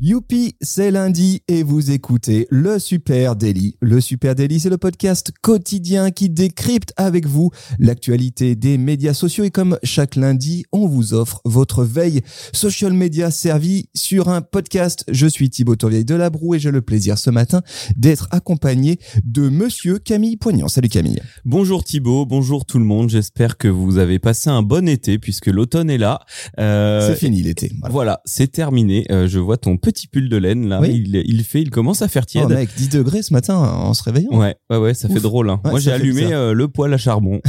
Youpi, 0.00 0.56
c'est 0.60 0.90
lundi 0.90 1.42
et 1.46 1.62
vous 1.62 1.92
écoutez 1.92 2.48
le 2.50 2.80
Super 2.80 3.36
Daily. 3.36 3.76
Le 3.80 4.00
Super 4.00 4.34
Daily, 4.34 4.58
c'est 4.58 4.68
le 4.68 4.76
podcast 4.76 5.30
quotidien 5.40 6.10
qui 6.10 6.28
décrypte 6.28 6.92
avec 6.96 7.28
vous 7.28 7.52
l'actualité 7.78 8.56
des 8.56 8.76
médias 8.76 9.14
sociaux 9.14 9.44
et 9.44 9.52
comme 9.52 9.78
chaque 9.84 10.16
lundi, 10.16 10.64
on 10.72 10.88
vous 10.88 11.14
offre 11.14 11.40
votre 11.44 11.84
veille 11.84 12.22
social 12.52 12.92
media 12.92 13.30
servie 13.30 13.88
sur 13.94 14.28
un 14.28 14.42
podcast. 14.42 15.04
Je 15.12 15.28
suis 15.28 15.48
Thibaut 15.48 15.76
Tourvieille 15.76 16.04
de 16.04 16.16
Labroue 16.16 16.56
et 16.56 16.58
j'ai 16.58 16.72
le 16.72 16.82
plaisir 16.82 17.16
ce 17.16 17.30
matin 17.30 17.62
d'être 17.96 18.26
accompagné 18.32 18.98
de 19.24 19.48
monsieur 19.48 20.00
Camille 20.00 20.36
Poignant. 20.36 20.66
Salut 20.66 20.88
Camille. 20.88 21.22
Bonjour 21.44 21.84
Thibaut, 21.84 22.26
bonjour 22.26 22.66
tout 22.66 22.80
le 22.80 22.84
monde. 22.84 23.10
J'espère 23.10 23.58
que 23.58 23.68
vous 23.68 23.98
avez 23.98 24.18
passé 24.18 24.50
un 24.50 24.62
bon 24.62 24.88
été 24.88 25.20
puisque 25.20 25.46
l'automne 25.46 25.88
est 25.88 25.98
là. 25.98 26.18
Euh, 26.58 27.10
c'est 27.10 27.16
fini 27.16 27.42
l'été. 27.42 27.70
Voilà, 27.78 27.92
voilà 27.92 28.20
c'est 28.24 28.50
terminé. 28.50 29.06
Euh, 29.12 29.28
je 29.28 29.38
vois 29.38 29.56
ton 29.56 29.76
petit 29.84 30.06
pull 30.06 30.28
de 30.28 30.36
laine 30.36 30.68
là. 30.68 30.80
Il, 30.84 31.14
il, 31.14 31.44
fait, 31.44 31.60
il 31.62 31.70
commence 31.70 32.02
à 32.02 32.08
faire 32.08 32.26
tiède. 32.26 32.46
Oh 32.48 32.52
mec, 32.52 32.70
10 32.76 32.88
degrés 32.88 33.22
ce 33.22 33.32
matin 33.32 33.56
en 33.56 33.94
se 33.94 34.02
réveillant. 34.02 34.36
Ouais, 34.36 34.56
ouais, 34.70 34.78
ouais, 34.78 34.94
ça 34.94 35.08
fait 35.08 35.20
drôle. 35.20 35.50
Hein. 35.50 35.60
Moi, 35.64 35.80
j'ai 35.80 35.92
allumé 35.92 36.32
euh, 36.32 36.52
le 36.52 36.68
poêle 36.68 36.92
à 36.94 36.98
charbon. 36.98 37.40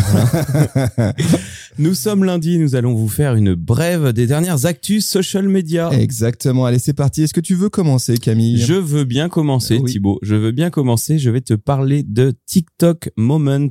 nous 1.80 1.94
sommes 1.94 2.24
lundi, 2.24 2.58
nous 2.60 2.76
allons 2.76 2.94
vous 2.94 3.08
faire 3.08 3.36
une 3.36 3.56
brève 3.56 4.14
des 4.14 4.28
dernières 4.28 4.66
actus 4.66 5.06
social 5.06 5.48
media. 5.48 5.90
Exactement. 5.92 6.66
Allez, 6.66 6.80
c'est 6.80 6.94
parti. 6.94 7.24
Est-ce 7.24 7.34
que 7.34 7.42
tu 7.42 7.56
veux 7.56 7.70
commencer, 7.70 8.18
Camille? 8.18 8.58
Je 8.58 8.74
veux 8.74 9.04
bien 9.04 9.30
commencer, 9.30 9.76
Thibault. 9.76 9.88
Thibaut. 9.88 10.20
Je 10.22 10.36
veux 10.36 10.52
bien 10.52 10.70
commencer. 10.70 11.18
Je 11.18 11.30
vais 11.30 11.42
te 11.42 11.54
parler 11.54 12.04
de 12.04 12.34
TikTok 12.46 13.10
Moments. 13.16 13.70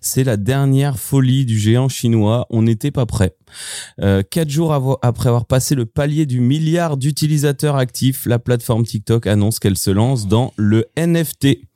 C'est 0.00 0.24
la 0.24 0.36
dernière 0.36 0.98
folie 0.98 1.44
du 1.44 1.58
géant 1.58 1.88
chinois. 1.88 2.46
On 2.50 2.62
n'était 2.62 2.90
pas 2.90 3.06
prêt. 3.06 3.34
Euh, 4.00 4.22
quatre 4.28 4.50
jours 4.50 4.98
après 5.02 5.28
avoir 5.28 5.46
passé 5.46 5.74
le 5.74 5.86
palier 5.86 6.26
du 6.26 6.40
milliard 6.40 6.96
d'utilisateurs 6.96 7.76
actifs, 7.76 8.26
la 8.26 8.38
plateforme 8.38 8.84
TikTok 8.84 9.26
annonce 9.26 9.58
qu'elle 9.58 9.76
se 9.76 9.90
lance 9.90 10.26
dans 10.26 10.52
le 10.56 10.86
NFT. 10.96 11.67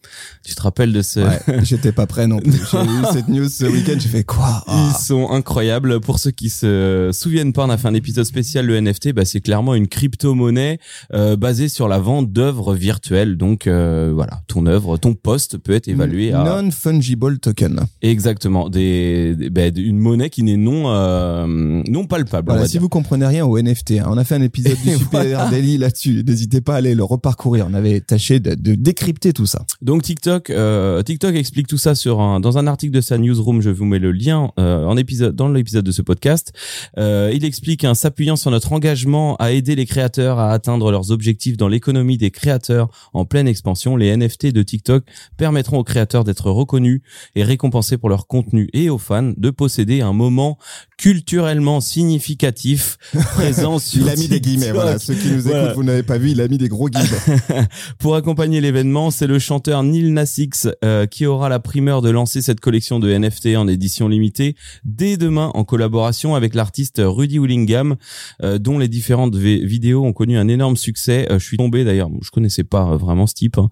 Tu 0.45 0.55
te 0.55 0.63
rappelles 0.63 0.93
de 0.93 1.03
ce 1.03 1.21
J'étais 1.63 1.93
pas 1.93 2.07
prêt 2.07 2.27
non 2.27 2.39
plus. 2.39 2.53
J'ai 2.53 2.79
eu 2.79 3.03
cette 3.13 3.29
news 3.29 3.49
ce 3.49 3.65
week-end. 3.65 3.97
J'ai 3.99 4.09
fait 4.09 4.25
quoi 4.25 4.65
Ils 4.67 4.93
ah. 4.95 4.99
sont 4.99 5.31
incroyables. 5.31 6.01
Pour 6.01 6.19
ceux 6.19 6.31
qui 6.31 6.51
se 6.51 7.11
souviennent 7.13 7.53
pas, 7.53 7.65
on 7.65 7.71
a 7.71 7.77
fait 7.77 7.89
un 7.89 7.95
épisode 7.95 8.25
spécial. 8.25 8.67
Le 8.67 8.81
NFT, 8.81 9.13
bah, 9.13 9.25
c'est 9.25 9.41
clairement 9.41 9.75
une 9.75 9.89
crypto-monnaie 9.89 10.79
euh, 11.15 11.37
basée 11.37 11.69
sur 11.69 11.89
la 11.89 11.99
vente 11.99 12.33
d'œuvres 12.33 12.75
virtuelles. 12.75 13.37
Donc 13.37 13.67
euh, 13.67 14.13
voilà, 14.15 14.43
ton 14.49 14.67
œuvre, 14.67 14.97
ton 14.97 15.15
poste 15.15 15.59
peut 15.59 15.73
être 15.73 15.89
évalué 15.89 16.33
à 16.33 16.45
non 16.45 16.71
fungible 16.71 17.39
token. 17.39 17.81
Exactement, 18.03 18.69
des, 18.69 19.37
bah, 19.51 19.69
une 19.75 19.99
monnaie 19.99 20.31
qui 20.31 20.43
n'est 20.43 20.57
non 20.57 20.85
euh, 20.87 21.83
non 21.89 22.07
palpable. 22.07 22.51
Voilà, 22.51 22.67
si 22.67 22.79
vous 22.79 22.89
comprenez 22.89 23.27
rien 23.27 23.45
au 23.45 23.61
NFT, 23.61 23.93
hein, 23.93 24.07
on 24.09 24.19
a 24.19 24.25
fait 24.25 24.35
un 24.35 24.43
épisode 24.43 24.79
du 24.83 24.91
Super 24.97 25.51
Daily 25.51 25.79
là-dessus. 25.79 26.25
N'hésitez 26.27 26.61
pas 26.61 26.75
à 26.75 26.77
aller 26.79 26.95
le 26.95 27.05
reparcourir. 27.05 27.67
On 27.71 27.75
avait 27.75 28.01
tâché 28.01 28.41
de, 28.41 28.55
de 28.55 28.75
décrypter 28.75 29.33
tout 29.33 29.47
ça. 29.47 29.65
Donc 29.81 29.92
TikTok, 30.01 30.51
euh, 30.51 31.03
TikTok 31.03 31.35
explique 31.35 31.67
tout 31.67 31.79
ça 31.79 31.95
sur 31.95 32.21
un, 32.21 32.41
dans 32.41 32.57
un 32.57 32.67
article 32.67 32.93
de 32.93 33.01
sa 33.01 33.19
newsroom. 33.19 33.61
Je 33.61 33.71
vous 33.71 33.85
mets 33.85 33.99
le 33.99 34.13
lien 34.13 34.51
euh, 34.59 34.85
en 34.85 34.97
épisode 34.97 35.35
dans 35.35 35.49
l'épisode 35.49 35.85
de 35.85 35.93
ce 35.93 36.03
podcast. 36.03 36.53
Euh, 36.99 37.31
il 37.35 37.45
explique, 37.45 37.85
en 37.85 37.95
s'appuyant 37.95 38.37
sur 38.37 38.51
notre 38.51 38.73
engagement 38.73 39.37
à 39.37 39.53
aider 39.53 39.75
les 39.75 39.87
créateurs 39.87 40.39
à 40.39 40.53
atteindre 40.53 40.91
leurs 40.91 41.11
objectifs 41.11 41.57
dans 41.57 41.69
l'économie 41.69 42.17
des 42.17 42.31
créateurs 42.31 42.89
en 43.13 43.25
pleine 43.25 43.49
expansion, 43.49 43.97
les 43.97 44.17
NFT 44.17 44.53
de 44.53 44.63
TikTok 44.63 45.05
permettront 45.37 45.79
aux 45.79 45.85
créateurs 45.85 46.25
d'être 46.25 46.51
reconnus 46.51 47.03
et 47.35 47.43
récompensés 47.43 47.99
pour 47.99 48.09
leur 48.09 48.27
contenu 48.27 48.69
et 48.73 48.89
aux 48.89 48.99
fans 48.99 49.33
de 49.37 49.51
posséder 49.51 50.01
un 50.01 50.13
moment 50.13 50.59
culturellement 50.97 51.81
significatif 51.81 52.99
présent 53.35 53.79
sur 53.81 54.03
Il 54.03 54.09
a 54.09 54.17
mis 54.17 54.29
des 54.29 54.41
guillemets, 54.41 54.71
voilà. 54.71 54.99
Ceux 54.99 55.15
qui 55.15 55.29
nous 55.29 55.49
écoutent, 55.49 55.75
vous 55.75 55.83
n'avez 55.83 56.05
pas 56.05 56.19
vu, 56.19 56.31
il 56.31 56.41
a 56.41 56.47
mis 56.49 56.59
des 56.59 56.69
gros 56.69 56.89
guillemets. 56.89 57.67
pour 57.99 58.15
accompagner 58.15 58.61
l'événement, 58.61 59.11
c'est 59.11 59.27
le 59.27 59.41
chanteur 59.41 59.82
Neil 59.85 60.11
Nas 60.11 60.41
euh, 60.85 61.07
qui 61.07 61.27
aura 61.27 61.49
la 61.49 61.59
primeur 61.59 62.03
de 62.03 62.11
lancer 62.11 62.43
cette 62.43 62.61
collection 62.61 62.99
de 62.99 63.13
NFT 63.13 63.57
en 63.57 63.69
édition 63.69 64.09
limitée 64.09 64.57
dès 64.85 65.17
demain 65.17 65.51
en 65.55 65.65
collaboration 65.65 66.35
avec 66.35 66.55
l'artiste 66.55 67.01
Rudy 67.05 67.39
Willingham 67.39 67.97
euh, 68.43 68.59
dont 68.59 68.79
les 68.79 68.89
différentes 68.89 69.35
vidéos 69.37 70.05
ont 70.05 70.13
connu 70.13 70.39
un 70.39 70.49
énorme 70.49 70.77
succès. 70.77 71.27
Euh, 71.31 71.39
je 71.39 71.45
suis 71.45 71.57
tombé 71.57 71.85
d'ailleurs, 71.85 72.11
je 72.23 72.31
connaissais 72.31 72.65
pas 72.65 72.97
vraiment 72.97 73.27
ce 73.27 73.35
type. 73.35 73.59
Hein. 73.59 73.71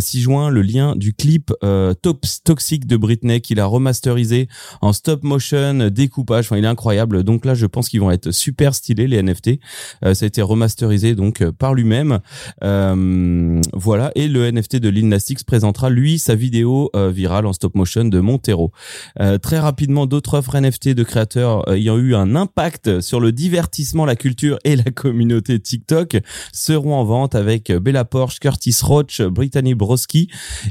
6 0.00 0.20
juin, 0.20 0.50
le 0.50 0.62
lien 0.62 0.96
du 0.96 1.14
clip 1.14 1.52
Top 2.02 2.26
Toxic 2.44 2.86
de 2.86 2.96
Britney 2.96 3.40
qu'il 3.40 3.60
a 3.60 3.66
remasterisé 3.66 4.48
en 4.80 4.92
stop 4.92 5.22
motion, 5.22 5.88
découpage, 5.90 6.46
enfin 6.46 6.56
il 6.56 6.64
est 6.64 6.68
incroyable. 6.68 7.22
Donc 7.24 7.44
là, 7.44 7.54
je 7.54 7.66
pense 7.66 7.88
qu'ils 7.88 8.00
vont 8.00 8.10
être 8.10 8.30
super 8.30 8.74
stylés 8.74 9.06
les 9.06 9.22
NFT. 9.22 9.58
ça 10.02 10.24
a 10.24 10.26
été 10.26 10.42
remasterisé 10.42 11.14
donc 11.14 11.44
par 11.52 11.74
lui-même. 11.74 12.20
voilà 12.60 14.12
et 14.14 14.28
le 14.28 14.50
NFT 14.50 14.76
de 14.76 14.88
Lil 14.88 15.08
Nas 15.08 15.22
présentera 15.44 15.90
lui 15.90 16.18
sa 16.18 16.34
vidéo 16.34 16.90
euh, 16.94 17.10
virale 17.10 17.46
en 17.46 17.52
stop 17.52 17.74
motion 17.74 18.04
de 18.04 18.20
Montero. 18.20 18.72
Euh, 19.20 19.38
très 19.38 19.58
rapidement, 19.58 20.06
d'autres 20.06 20.34
offres 20.34 20.58
NFT 20.58 20.90
de 20.90 21.02
créateurs 21.02 21.68
euh, 21.68 21.74
ayant 21.74 21.98
eu 21.98 22.14
un 22.14 22.34
impact 22.36 23.00
sur 23.00 23.20
le 23.20 23.32
divertissement, 23.32 24.04
la 24.04 24.16
culture 24.16 24.58
et 24.64 24.76
la 24.76 24.84
communauté 24.84 25.60
TikTok 25.60 26.18
seront 26.52 26.94
en 26.94 27.04
vente 27.04 27.34
avec 27.34 27.72
Bella 27.72 28.04
Porsche, 28.04 28.38
Curtis 28.40 28.76
Roach, 28.82 29.22
Brittany 29.22 29.74
Broski 29.74 30.28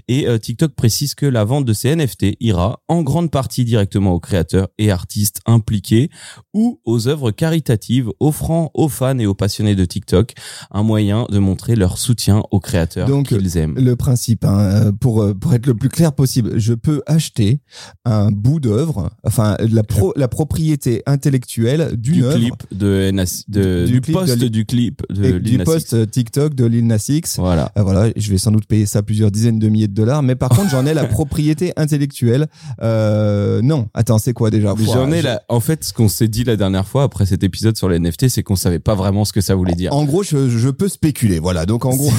et 0.07 0.27
TikTok 0.39 0.73
précise 0.73 1.15
que 1.15 1.25
la 1.25 1.43
vente 1.43 1.65
de 1.65 1.73
ces 1.73 1.95
NFT 1.95 2.37
ira 2.39 2.81
en 2.87 3.01
grande 3.01 3.31
partie 3.31 3.65
directement 3.65 4.13
aux 4.13 4.19
créateurs 4.19 4.67
et 4.77 4.91
artistes 4.91 5.41
impliqués 5.45 6.09
ou 6.53 6.79
aux 6.85 7.07
œuvres 7.07 7.31
caritatives 7.31 8.09
offrant 8.19 8.71
aux 8.73 8.89
fans 8.89 9.17
et 9.19 9.25
aux 9.25 9.35
passionnés 9.35 9.75
de 9.75 9.85
TikTok 9.85 10.33
un 10.71 10.83
moyen 10.83 11.25
de 11.29 11.39
montrer 11.39 11.75
leur 11.75 11.97
soutien 11.97 12.43
aux 12.51 12.59
créateurs 12.59 13.07
qu'ils 13.23 13.57
aiment. 13.57 13.75
Le 13.77 13.95
principe, 13.95 14.45
hein, 14.45 14.60
euh, 14.61 14.91
pour 14.91 15.21
euh, 15.21 15.33
pour 15.33 15.53
être 15.53 15.65
le 15.65 15.73
plus 15.73 15.89
clair 15.89 16.13
possible, 16.13 16.59
je 16.59 16.73
peux 16.73 17.01
acheter 17.05 17.59
un 18.05 18.31
bout 18.31 18.59
d'œuvre, 18.59 19.09
enfin 19.23 19.57
la 19.59 19.83
pro, 19.83 20.13
la 20.15 20.27
propriété 20.27 21.03
intellectuelle 21.05 21.95
d'une 21.97 22.13
du 22.13 22.23
œuvre, 22.23 22.37
clip 22.37 22.53
de, 22.71 23.11
de 23.47 23.85
du, 23.85 24.01
post 24.01 24.43
du 24.43 24.65
clip 24.65 25.01
de 25.09 25.39
du 25.39 25.57
post 25.59 26.09
TikTok 26.11 26.53
de 26.55 26.65
Lil 26.65 26.87
Nas 26.87 27.05
X. 27.09 27.37
Voilà. 27.37 27.71
Euh, 27.77 27.83
voilà, 27.83 28.11
je 28.15 28.31
vais 28.31 28.37
sans 28.37 28.51
doute 28.51 28.65
payer 28.65 28.85
ça 28.85 29.03
plusieurs 29.03 29.31
dizaines 29.31 29.59
de 29.59 29.69
milliers 29.69 29.87
de 29.87 29.93
dollars, 29.93 30.23
mais 30.23 30.35
par 30.35 30.49
contre 30.55 30.69
j'en 30.69 30.85
ai 30.85 30.93
la 30.93 31.05
propriété 31.05 31.73
intellectuelle. 31.77 32.47
Euh, 32.81 33.61
non, 33.61 33.87
attends, 33.93 34.17
c'est 34.17 34.33
quoi 34.33 34.49
déjà? 34.49 34.73
J'en 34.77 35.11
ai 35.11 35.21
la. 35.21 35.41
En 35.49 35.59
fait, 35.59 35.83
ce 35.83 35.93
qu'on 35.93 36.07
s'est 36.07 36.27
dit 36.27 36.43
la 36.43 36.55
dernière 36.55 36.87
fois 36.87 37.03
après 37.03 37.25
cet 37.25 37.43
épisode 37.43 37.77
sur 37.77 37.89
les 37.89 37.99
NFT, 37.99 38.29
c'est 38.29 38.43
qu'on 38.43 38.55
savait 38.55 38.79
pas 38.79 38.95
vraiment 38.95 39.25
ce 39.25 39.33
que 39.33 39.41
ça 39.41 39.55
voulait 39.55 39.75
dire. 39.75 39.93
En 39.93 40.05
gros, 40.05 40.23
je, 40.23 40.49
je 40.49 40.69
peux 40.69 40.87
spéculer. 40.87 41.39
Voilà. 41.39 41.65
Donc 41.65 41.85
en 41.85 41.95
gros, 41.95 42.11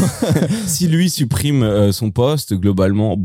si 0.67 0.89
lui 0.93 1.11
supprime 1.11 1.93
son 1.93 2.11
poste, 2.11 2.32
globalement. 2.53 3.19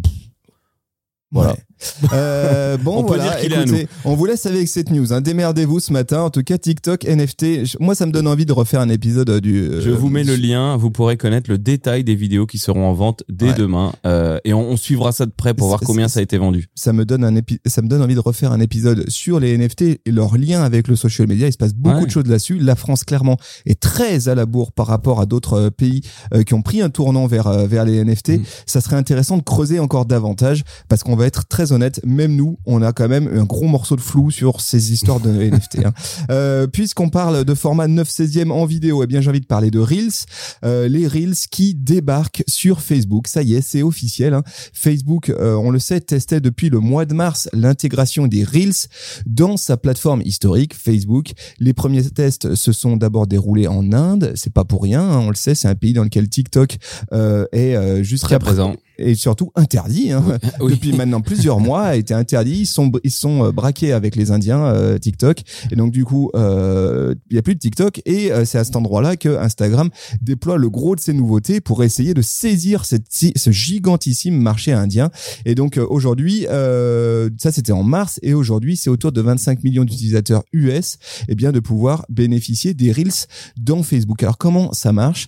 Voilà. 1.31 1.55
Euh, 2.13 2.77
bon, 2.77 2.99
on 2.99 3.05
voilà, 3.05 3.43
écoutez, 3.43 3.87
on 4.05 4.15
vous 4.15 4.25
laisse 4.25 4.45
avec 4.45 4.67
cette 4.67 4.91
news. 4.91 5.13
Hein. 5.13 5.21
Démerdez-vous 5.21 5.79
ce 5.79 5.91
matin. 5.91 6.21
En 6.21 6.29
tout 6.29 6.41
cas, 6.41 6.57
TikTok, 6.57 7.03
NFT. 7.03 7.79
Moi, 7.79 7.95
ça 7.95 8.05
me 8.05 8.11
donne 8.11 8.27
envie 8.27 8.45
de 8.45 8.53
refaire 8.53 8.79
un 8.79 8.89
épisode 8.89 9.29
euh, 9.29 9.41
du. 9.41 9.59
Euh, 9.59 9.81
je 9.81 9.89
vous 9.89 10.09
mets 10.09 10.23
le 10.23 10.35
lien. 10.35 10.77
Vous 10.77 10.89
pourrez 10.89 11.17
connaître 11.17 11.49
le 11.49 11.57
détail 11.57 12.03
des 12.03 12.15
vidéos 12.15 12.45
qui 12.45 12.59
seront 12.59 12.87
en 12.87 12.93
vente 12.93 13.23
dès 13.29 13.53
demain. 13.53 13.93
Euh, 14.05 14.39
et 14.45 14.53
on, 14.53 14.77
suivra 14.77 15.11
ça 15.11 15.25
de 15.25 15.31
près 15.31 15.53
pour 15.53 15.67
voir 15.67 15.79
combien 15.81 16.07
ça 16.07 16.19
a 16.19 16.23
été 16.23 16.37
vendu. 16.37 16.67
Ça 16.75 16.93
me 16.93 17.03
donne 17.03 17.23
un 17.23 17.37
ça 17.65 17.81
me 17.81 17.87
donne 17.87 18.01
envie 18.01 18.15
de 18.15 18.19
refaire 18.19 18.51
un 18.51 18.59
épisode 18.59 19.09
sur 19.09 19.39
les 19.39 19.57
NFT 19.57 19.81
et 19.81 20.11
leur 20.11 20.37
lien 20.37 20.63
avec 20.63 20.87
le 20.87 20.95
social 20.95 21.27
media. 21.27 21.47
Il 21.47 21.51
se 21.51 21.57
passe 21.57 21.73
beaucoup 21.73 22.05
de 22.05 22.11
choses 22.11 22.27
là-dessus. 22.27 22.57
La 22.59 22.75
France, 22.75 23.03
clairement, 23.03 23.37
est 23.65 23.79
très 23.79 24.29
à 24.29 24.35
la 24.35 24.45
bourre 24.45 24.71
par 24.71 24.87
rapport 24.87 25.19
à 25.19 25.25
d'autres 25.25 25.69
pays 25.69 26.01
qui 26.45 26.53
ont 26.53 26.61
pris 26.61 26.81
un 26.81 26.89
tournant 26.89 27.27
vers 27.27 27.49
vers 27.67 27.85
les 27.85 28.03
NFT. 28.03 28.29
Mm. 28.29 28.43
Ça 28.65 28.81
serait 28.81 28.95
intéressant 28.95 29.37
de 29.37 29.43
creuser 29.43 29.79
encore 29.79 30.05
davantage 30.05 30.63
parce 30.87 31.03
qu'on 31.03 31.15
va 31.15 31.25
être 31.25 31.47
très 31.47 31.66
honnête 31.71 32.01
même 32.05 32.35
nous, 32.35 32.57
on 32.65 32.81
a 32.81 32.93
quand 32.93 33.07
même 33.07 33.27
un 33.27 33.43
gros 33.43 33.67
morceau 33.67 33.95
de 33.95 34.01
flou 34.01 34.31
sur 34.31 34.61
ces 34.61 34.91
histoires 34.93 35.19
de 35.19 35.29
NFT. 35.49 35.85
Hein. 35.85 35.93
Euh, 36.29 36.67
Puisqu'on 36.67 37.09
parle 37.09 37.45
de 37.45 37.53
format 37.53 37.87
9 37.87 38.07
16e 38.07 38.51
en 38.51 38.65
vidéo, 38.65 39.03
eh 39.03 39.07
bien 39.07 39.21
j'ai 39.21 39.29
envie 39.29 39.41
de 39.41 39.45
parler 39.45 39.71
de 39.71 39.79
Reels. 39.79 40.25
Euh, 40.63 40.87
les 40.87 41.07
Reels 41.07 41.35
qui 41.49 41.75
débarquent 41.75 42.43
sur 42.47 42.81
Facebook. 42.81 43.27
Ça 43.27 43.41
y 43.41 43.55
est, 43.55 43.61
c'est 43.61 43.83
officiel. 43.83 44.33
Hein. 44.33 44.43
Facebook, 44.73 45.29
euh, 45.29 45.55
on 45.55 45.69
le 45.69 45.79
sait, 45.79 45.99
testait 46.01 46.41
depuis 46.41 46.69
le 46.69 46.79
mois 46.79 47.05
de 47.05 47.13
mars 47.13 47.49
l'intégration 47.53 48.27
des 48.27 48.43
Reels 48.43 48.87
dans 49.25 49.57
sa 49.57 49.77
plateforme 49.77 50.21
historique 50.23 50.73
Facebook. 50.75 51.31
Les 51.59 51.73
premiers 51.73 52.03
tests 52.03 52.55
se 52.55 52.71
sont 52.71 52.97
d'abord 52.97 53.27
déroulés 53.27 53.67
en 53.67 53.91
Inde. 53.93 54.33
C'est 54.35 54.53
pas 54.53 54.65
pour 54.65 54.83
rien, 54.83 55.01
hein, 55.01 55.19
on 55.19 55.29
le 55.29 55.35
sait, 55.35 55.55
c'est 55.55 55.67
un 55.67 55.75
pays 55.75 55.93
dans 55.93 56.03
lequel 56.03 56.29
TikTok 56.29 56.77
est 57.11 57.75
euh, 57.75 58.03
jusqu'à 58.03 58.39
présent 58.39 58.75
et 58.97 59.15
surtout 59.15 59.51
interdit 59.55 60.11
hein, 60.11 60.23
depuis 60.59 60.93
maintenant 60.93 61.21
plusieurs 61.21 61.59
mois 61.59 61.83
a 61.83 61.95
été 61.95 62.13
interdit. 62.13 62.61
Ils 62.61 62.65
sont 62.65 62.91
ils 63.03 63.11
sont 63.11 63.45
euh, 63.45 63.51
braqués 63.51 63.93
avec 63.93 64.15
les 64.15 64.31
Indiens 64.31 64.65
euh, 64.65 64.97
TikTok 64.97 65.41
et 65.71 65.75
donc 65.75 65.91
du 65.91 66.05
coup 66.05 66.31
euh, 66.35 67.15
il 67.29 67.35
y 67.35 67.39
a 67.39 67.41
plus 67.41 67.55
de 67.55 67.59
TikTok 67.59 68.01
et 68.05 68.31
c'est 68.45 68.57
à 68.57 68.63
cet 68.63 68.75
endroit-là 68.75 69.15
que 69.15 69.37
Instagram 69.37 69.89
déploie 70.21 70.57
le 70.57 70.69
gros 70.69 70.95
de 70.95 70.99
ses 70.99 71.13
nouveautés 71.13 71.61
pour 71.61 71.83
essayer 71.83 72.13
de 72.13 72.21
saisir 72.21 72.85
cette, 72.85 73.05
ce 73.11 73.51
gigantissime 73.51 74.39
marché 74.39 74.71
indien. 74.71 75.09
Et 75.45 75.55
donc 75.55 75.79
aujourd'hui 75.89 76.45
ça 76.45 77.51
c'était 77.51 77.71
en 77.71 77.83
mars 77.83 78.19
et 78.23 78.33
aujourd'hui 78.33 78.77
c'est 78.77 78.89
autour 78.89 79.11
de 79.11 79.21
25 79.21 79.63
millions 79.63 79.83
d'utilisateurs 79.83 80.43
US 80.53 80.93
et 80.93 81.25
eh 81.29 81.35
bien 81.35 81.51
de 81.51 81.59
pouvoir 81.59 82.05
bénéficier 82.09 82.73
des 82.73 82.91
reels 82.91 83.27
dans 83.57 83.83
Facebook. 83.83 84.21
Alors 84.23 84.37
comment 84.37 84.71
ça 84.73 84.91
marche? 84.91 85.27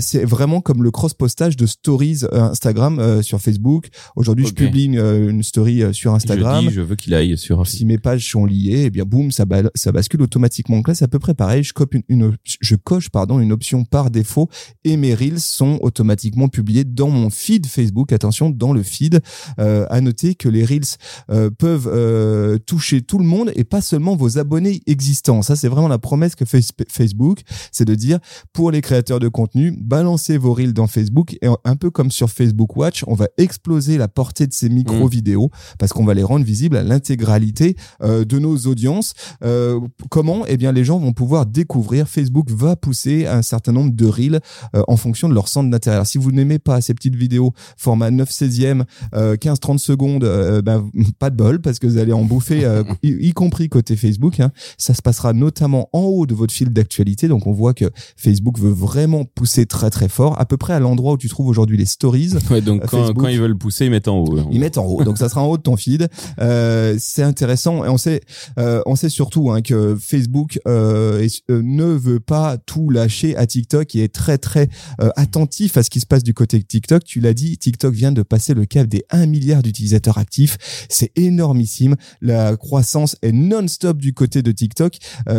C'est 0.00 0.24
vraiment 0.24 0.60
comme 0.60 0.82
le 0.82 0.90
cross 0.90 1.14
postage 1.14 1.56
de 1.56 1.66
stories 1.66 2.20
Instagram 2.32 2.98
sur 3.22 3.40
Facebook. 3.40 3.88
Aujourd'hui 4.16 4.46
je 4.46 4.52
publie 4.52 4.84
une, 4.84 5.42
story 5.42 5.82
sur 5.92 6.14
Instagram. 6.14 6.64
Je, 6.64 6.68
dis, 6.68 6.74
je 6.74 6.80
veux 6.80 6.96
qu'il 6.96 7.14
aille 7.14 7.36
sur. 7.36 7.66
Si 7.66 7.84
mes 7.84 7.98
pages 7.98 8.30
sont 8.30 8.44
liées, 8.44 8.84
eh 8.86 8.90
bien 8.90 9.04
boum, 9.04 9.30
ça, 9.30 9.44
ça 9.74 9.92
bascule 9.92 10.22
automatiquement. 10.22 10.76
Donc 10.76 10.88
là, 10.88 10.94
c'est 10.94 11.04
à 11.04 11.08
peu 11.08 11.18
près 11.18 11.34
pareil. 11.34 11.62
Je, 11.62 11.72
une, 12.08 12.36
je 12.44 12.74
coche 12.76 13.10
pardon 13.10 13.40
une 13.40 13.52
option 13.52 13.84
par 13.84 14.10
défaut 14.10 14.48
et 14.84 14.96
mes 14.96 15.14
reels 15.14 15.40
sont 15.40 15.78
automatiquement 15.82 16.48
publiés 16.48 16.84
dans 16.84 17.10
mon 17.10 17.30
feed 17.30 17.66
Facebook. 17.66 18.12
Attention, 18.12 18.50
dans 18.50 18.72
le 18.72 18.82
feed. 18.82 19.20
Euh, 19.58 19.86
à 19.90 20.00
noter 20.00 20.34
que 20.34 20.48
les 20.48 20.64
reels 20.64 20.82
euh, 21.30 21.50
peuvent 21.50 21.90
euh, 21.92 22.58
toucher 22.58 23.02
tout 23.02 23.18
le 23.18 23.24
monde 23.24 23.52
et 23.54 23.64
pas 23.64 23.80
seulement 23.80 24.16
vos 24.16 24.38
abonnés 24.38 24.80
existants. 24.86 25.42
Ça, 25.42 25.56
c'est 25.56 25.68
vraiment 25.68 25.88
la 25.88 25.98
promesse 25.98 26.34
que 26.34 26.44
fait 26.44 26.64
Facebook, 26.90 27.40
c'est 27.72 27.84
de 27.84 27.94
dire 27.94 28.18
pour 28.52 28.70
les 28.70 28.80
créateurs 28.80 29.20
de 29.20 29.28
contenu, 29.28 29.76
balancez 29.78 30.38
vos 30.38 30.54
reels 30.54 30.72
dans 30.72 30.86
Facebook 30.86 31.36
et 31.42 31.48
un 31.64 31.76
peu 31.76 31.90
comme 31.90 32.10
sur 32.10 32.30
Facebook 32.30 32.76
Watch, 32.76 32.97
on 33.06 33.14
va 33.14 33.28
exploser 33.36 33.98
la 33.98 34.08
portée 34.08 34.46
de 34.46 34.52
ces 34.52 34.68
micro 34.68 35.06
mmh. 35.06 35.10
vidéos 35.10 35.50
parce 35.78 35.92
qu'on 35.92 36.04
va 36.04 36.14
les 36.14 36.22
rendre 36.22 36.44
visibles 36.44 36.76
à 36.76 36.82
l'intégralité 36.82 37.76
euh, 38.02 38.24
de 38.24 38.38
nos 38.38 38.56
audiences. 38.66 39.14
Euh, 39.44 39.80
comment 40.10 40.44
Eh 40.46 40.56
bien, 40.56 40.72
les 40.72 40.84
gens 40.84 40.98
vont 40.98 41.12
pouvoir 41.12 41.46
découvrir. 41.46 42.08
Facebook 42.08 42.50
va 42.50 42.76
pousser 42.76 43.26
un 43.26 43.42
certain 43.42 43.72
nombre 43.72 43.92
de 43.92 44.06
reels 44.06 44.40
euh, 44.74 44.82
en 44.88 44.96
fonction 44.96 45.28
de 45.28 45.34
leur 45.34 45.48
centre 45.48 45.70
d'intérêt. 45.70 46.04
Si 46.04 46.18
vous 46.18 46.32
n'aimez 46.32 46.58
pas 46.58 46.80
ces 46.80 46.94
petites 46.94 47.16
vidéos 47.16 47.52
format 47.76 48.10
9 48.10 48.28
16e, 48.28 48.84
15-30 49.12 49.78
secondes, 49.78 50.62
ben, 50.64 50.90
pas 51.18 51.30
de 51.30 51.36
bol 51.36 51.60
parce 51.60 51.78
que 51.78 51.86
vous 51.86 51.98
allez 51.98 52.12
en 52.12 52.24
bouffer, 52.24 52.66
y, 53.02 53.32
compris 53.32 53.68
côté 53.68 53.96
Facebook. 53.96 54.40
Hein. 54.40 54.50
Ça 54.76 54.94
se 54.94 55.02
passera 55.02 55.32
notamment 55.32 55.88
en 55.92 56.00
haut 56.00 56.26
de 56.26 56.34
votre 56.34 56.52
fil 56.52 56.70
d'actualité. 56.70 57.28
Donc, 57.28 57.46
on 57.46 57.52
voit 57.52 57.74
que 57.74 57.90
Facebook 58.16 58.58
veut 58.58 58.70
vraiment 58.70 59.24
pousser 59.24 59.66
très 59.66 59.90
très 59.90 60.08
fort, 60.08 60.40
à 60.40 60.46
peu 60.46 60.56
près 60.56 60.74
à 60.74 60.80
l'endroit 60.80 61.14
où 61.14 61.18
tu 61.18 61.28
trouves 61.28 61.48
aujourd'hui 61.48 61.76
les 61.76 61.86
stories. 61.86 62.34
Ouais, 62.50 62.60
donc 62.60 62.87
quand, 62.90 63.12
quand, 63.14 63.28
ils 63.28 63.40
veulent 63.40 63.56
pousser, 63.56 63.86
ils 63.86 63.90
mettent 63.90 64.08
en 64.08 64.18
haut. 64.18 64.38
Ils 64.50 64.60
mettent 64.60 64.78
en 64.78 64.86
haut. 64.86 65.02
Donc, 65.04 65.18
ça 65.18 65.28
sera 65.28 65.42
en 65.42 65.46
haut 65.46 65.56
de 65.56 65.62
ton 65.62 65.76
feed. 65.76 66.08
Euh, 66.40 66.96
c'est 66.98 67.22
intéressant 67.22 67.84
et 67.84 67.88
on 67.88 67.98
sait, 67.98 68.20
euh, 68.58 68.82
on 68.86 68.96
sait 68.96 69.08
surtout 69.08 69.50
hein, 69.50 69.62
que 69.62 69.96
Facebook 69.96 70.58
euh, 70.66 71.26
ne 71.48 71.84
veut 71.84 72.20
pas 72.20 72.56
tout 72.58 72.90
lâcher 72.90 73.36
à 73.36 73.46
TikTok 73.46 73.94
et 73.94 74.04
est 74.04 74.14
très 74.14 74.38
très 74.38 74.68
attentif 75.16 75.76
à 75.76 75.82
ce 75.82 75.90
qui 75.90 76.00
se 76.00 76.06
passe 76.06 76.22
du 76.22 76.34
côté 76.34 76.58
de 76.58 76.64
TikTok. 76.64 77.04
Tu 77.04 77.20
l'as 77.20 77.34
dit, 77.34 77.58
TikTok 77.58 77.94
vient 77.94 78.12
de 78.12 78.22
passer 78.22 78.54
le 78.54 78.64
cap 78.64 78.86
des 78.86 79.04
1 79.10 79.26
milliard 79.26 79.62
d'utilisateurs 79.62 80.18
actifs. 80.18 80.86
C'est 80.88 81.12
énormissime. 81.16 81.96
La 82.20 82.56
croissance 82.56 83.16
est 83.22 83.32
non-stop 83.32 83.98
du 83.98 84.12
côté 84.14 84.42
de 84.42 84.52
TikTok 84.52 84.98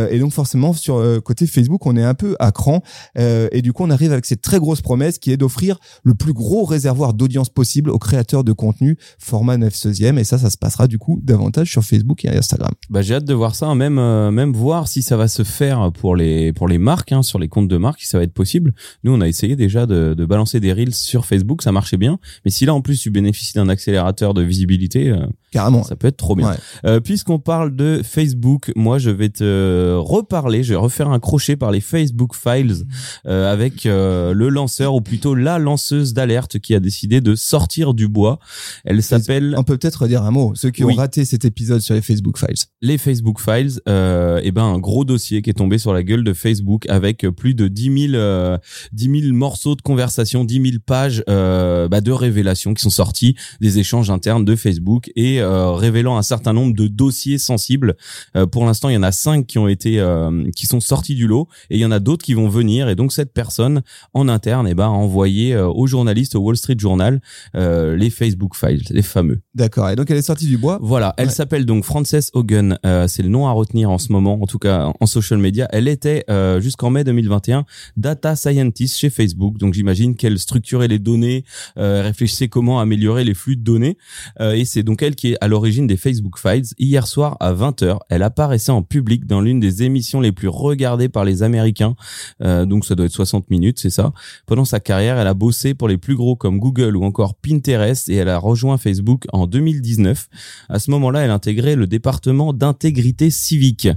et 0.09 0.19
donc 0.19 0.33
forcément 0.33 0.73
sur 0.73 1.01
côté 1.23 1.47
Facebook, 1.47 1.85
on 1.85 1.95
est 1.95 2.03
un 2.03 2.13
peu 2.13 2.35
à 2.39 2.51
cran 2.51 2.81
et 3.15 3.61
du 3.61 3.73
coup 3.73 3.83
on 3.83 3.89
arrive 3.89 4.11
avec 4.11 4.25
cette 4.25 4.41
très 4.41 4.59
grosse 4.59 4.81
promesse 4.81 5.17
qui 5.17 5.31
est 5.31 5.37
d'offrir 5.37 5.79
le 6.03 6.13
plus 6.13 6.33
gros 6.33 6.63
réservoir 6.65 7.13
d'audience 7.13 7.38
possible 7.47 7.89
aux 7.89 7.99
créateurs 7.99 8.43
de 8.43 8.51
contenu 8.51 8.97
format 9.17 9.57
9 9.57 9.73
16e 9.73 10.17
et 10.19 10.25
ça 10.25 10.37
ça 10.37 10.49
se 10.49 10.57
passera 10.57 10.87
du 10.87 10.97
coup 10.97 11.21
davantage 11.23 11.71
sur 11.71 11.83
Facebook 11.83 12.25
et 12.25 12.29
Instagram. 12.29 12.71
Bah 12.89 13.01
j'ai 13.01 13.15
hâte 13.15 13.25
de 13.25 13.33
voir 13.33 13.55
ça, 13.55 13.67
hein. 13.67 13.75
même 13.75 13.97
euh, 13.97 14.31
même 14.31 14.51
voir 14.51 14.89
si 14.89 15.01
ça 15.01 15.15
va 15.15 15.29
se 15.29 15.43
faire 15.43 15.91
pour 15.93 16.17
les 16.17 16.51
pour 16.51 16.67
les 16.67 16.77
marques, 16.77 17.13
hein, 17.13 17.23
sur 17.23 17.39
les 17.39 17.47
comptes 17.47 17.69
de 17.69 17.77
marques, 17.77 18.01
si 18.01 18.07
ça 18.07 18.17
va 18.17 18.25
être 18.25 18.33
possible. 18.33 18.73
Nous 19.03 19.13
on 19.13 19.21
a 19.21 19.27
essayé 19.27 19.55
déjà 19.55 19.85
de, 19.85 20.13
de 20.13 20.25
balancer 20.25 20.59
des 20.59 20.73
reels 20.73 20.93
sur 20.93 21.25
Facebook, 21.25 21.61
ça 21.61 21.71
marchait 21.71 21.97
bien, 21.97 22.19
mais 22.43 22.51
si 22.51 22.65
là 22.65 22.73
en 22.73 22.81
plus 22.81 22.99
tu 22.99 23.11
bénéficies 23.11 23.53
d'un 23.53 23.69
accélérateur 23.69 24.33
de 24.33 24.41
visibilité, 24.41 25.09
euh, 25.09 25.25
carrément, 25.51 25.83
ça 25.83 25.95
peut 25.95 26.07
être 26.07 26.17
trop 26.17 26.35
bien. 26.35 26.55
Euh, 26.85 26.99
puisqu'on 26.99 27.39
parle 27.39 27.75
de 27.75 28.01
Facebook, 28.03 28.71
moi 28.75 28.97
je 28.97 29.09
vais 29.09 29.29
te 29.29 29.95
reparler, 29.95 30.63
je 30.63 30.73
vais 30.73 30.79
refaire 30.79 31.09
un 31.09 31.19
crochet 31.19 31.55
par 31.55 31.71
les 31.71 31.81
Facebook 31.81 32.35
Files 32.35 32.85
euh, 33.27 33.51
avec 33.51 33.83
le 33.85 34.49
lanceur 34.49 34.95
ou 34.95 35.01
plutôt 35.01 35.35
la 35.35 35.59
lanceuse 35.59 36.13
d'alerte 36.13 36.59
qui 36.59 36.75
a 36.75 36.79
décidé 36.79 37.21
de 37.21 37.35
sortir 37.35 37.93
du 37.93 38.07
bois. 38.07 38.39
Elle 38.85 39.01
s'appelle. 39.03 39.55
On 39.57 39.63
peut 39.63 39.77
peut-être 39.77 40.07
dire 40.07 40.23
un 40.23 40.31
mot? 40.31 40.53
Ceux 40.55 40.69
qui 40.69 40.83
ont 40.83 40.93
raté 40.93 41.25
cet 41.25 41.45
épisode 41.45 41.81
sur 41.81 41.95
les 41.95 42.01
Facebook 42.01 42.37
Files. 42.37 42.65
Les 42.81 42.97
Facebook 42.97 43.39
Files, 43.39 43.79
euh, 43.87 44.39
eh 44.43 44.51
ben 44.51 44.63
un 44.63 44.79
gros 44.79 45.05
dossier 45.05 45.41
qui 45.41 45.49
est 45.49 45.53
tombé 45.53 45.77
sur 45.77 45.93
la 45.93 46.03
gueule 46.03 46.23
de 46.23 46.33
Facebook 46.33 46.87
avec 46.89 47.27
plus 47.29 47.55
de 47.55 47.67
10 47.67 48.09
000, 48.11 48.13
euh, 48.15 48.57
10 48.93 49.21
000 49.21 49.33
morceaux 49.33 49.75
de 49.75 49.81
conversation, 49.81 50.43
10 50.43 50.53
000 50.53 50.65
pages 50.85 51.23
euh, 51.29 51.87
bah, 51.87 52.01
de 52.01 52.11
révélations 52.11 52.73
qui 52.73 52.81
sont 52.81 52.89
sorties 52.89 53.35
des 53.61 53.79
échanges 53.79 54.09
internes 54.09 54.45
de 54.45 54.55
Facebook 54.55 55.11
et 55.15 55.38
euh, 55.39 55.71
révélant 55.71 56.17
un 56.17 56.21
certain 56.21 56.53
nombre 56.53 56.75
de 56.75 56.87
dossiers 56.87 57.37
sensibles. 57.37 57.95
Euh, 58.35 58.45
pour 58.45 58.65
l'instant, 58.65 58.89
il 58.89 58.93
y 58.93 58.97
en 58.97 59.03
a 59.03 59.11
cinq 59.11 59.47
qui 59.47 59.57
ont 59.57 59.67
été 59.67 59.99
euh, 59.99 60.49
qui 60.55 60.65
sont 60.65 60.79
sortis 60.79 61.15
du 61.15 61.27
lot 61.27 61.47
et 61.69 61.77
il 61.77 61.79
y 61.79 61.85
en 61.85 61.91
a 61.91 61.99
d'autres 61.99 62.23
qui 62.23 62.33
vont 62.33 62.49
venir 62.49 62.89
et 62.89 62.95
donc 62.95 63.11
cette 63.11 63.33
personne 63.33 63.81
en 64.13 64.27
interne 64.27 64.67
eh 64.67 64.73
ben 64.73 64.85
a 64.85 64.89
envoyé 64.89 65.57
aux 65.57 65.87
journalistes 65.87 66.35
au 66.35 66.39
Wall 66.39 66.57
Street 66.57 66.75
Journal 66.77 67.21
les 67.53 68.09
Facebook 68.09 68.55
Files, 68.55 68.83
les 68.89 69.01
fameux. 69.01 69.41
D'accord. 69.55 69.89
Et 69.89 69.95
donc 69.95 70.09
elle 70.09 70.17
est 70.17 70.21
sortie 70.21 70.47
du 70.47 70.57
bois. 70.57 70.79
Voilà, 70.81 71.13
elle 71.17 71.31
s'appelle 71.31 71.65
donc 71.65 71.83
Frances 71.83 72.31
Hogan, 72.33 72.77
euh, 72.85 73.07
c'est 73.07 73.23
le 73.23 73.29
nom 73.29 73.47
à 73.47 73.51
retenir 73.51 73.89
en 73.89 73.97
ce 73.97 74.11
moment, 74.11 74.41
en 74.41 74.45
tout 74.45 74.59
cas 74.59 74.91
en 74.99 75.05
social 75.05 75.39
media. 75.39 75.67
Elle 75.71 75.87
était 75.87 76.23
euh, 76.29 76.59
jusqu'en 76.61 76.89
mai 76.89 77.03
2021 77.03 77.65
data 77.97 78.35
scientist 78.35 78.97
chez 78.97 79.09
Facebook, 79.09 79.57
donc 79.57 79.73
j'imagine 79.73 80.15
qu'elle 80.15 80.39
structurait 80.39 80.87
les 80.87 80.99
données, 80.99 81.43
euh, 81.77 82.01
réfléchissait 82.03 82.47
comment 82.47 82.79
améliorer 82.79 83.23
les 83.23 83.33
flux 83.33 83.55
de 83.55 83.63
données, 83.63 83.97
euh, 84.39 84.53
et 84.53 84.65
c'est 84.65 84.83
donc 84.83 85.01
elle 85.01 85.15
qui 85.15 85.28
est 85.28 85.28
à 85.41 85.47
l'origine 85.47 85.87
des 85.87 85.97
Facebook 85.97 86.37
Files. 86.37 86.65
Hier 86.77 87.07
soir 87.07 87.37
à 87.39 87.53
20h, 87.53 87.97
elle 88.09 88.23
apparaissait 88.23 88.71
en 88.71 88.83
public 88.83 89.25
dans 89.25 89.41
l'une 89.41 89.59
des 89.59 89.83
émissions 89.83 90.21
les 90.21 90.31
plus 90.31 90.47
regardées 90.47 91.09
par 91.09 91.25
les 91.25 91.43
Américains, 91.43 91.95
euh, 92.41 92.65
donc 92.65 92.85
ça 92.85 92.95
doit 92.95 93.05
être 93.05 93.11
60 93.11 93.49
minutes, 93.49 93.79
c'est 93.79 93.89
ça. 93.89 94.11
Pendant 94.45 94.65
sa 94.65 94.79
carrière, 94.79 95.17
elle 95.17 95.27
a 95.27 95.33
bossé 95.33 95.73
pour 95.73 95.87
les 95.87 95.97
plus 95.97 96.15
gros 96.15 96.35
comme 96.35 96.59
Google 96.59 96.95
ou 96.95 97.03
encore 97.03 97.35
Pinterest, 97.35 98.09
et 98.09 98.15
elle 98.15 98.29
a 98.29 98.37
rejoint 98.37 98.77
Facebook 98.77 99.25
en 99.33 99.47
2019. 99.47 100.27
À 100.69 100.79
ce 100.79 100.91
moment-là, 100.91 101.21
elle 101.21 101.31
intégrait 101.31 101.75
le 101.75 101.87
département 101.87 102.53
d'intégrité 102.53 103.29
civique, 103.29 103.87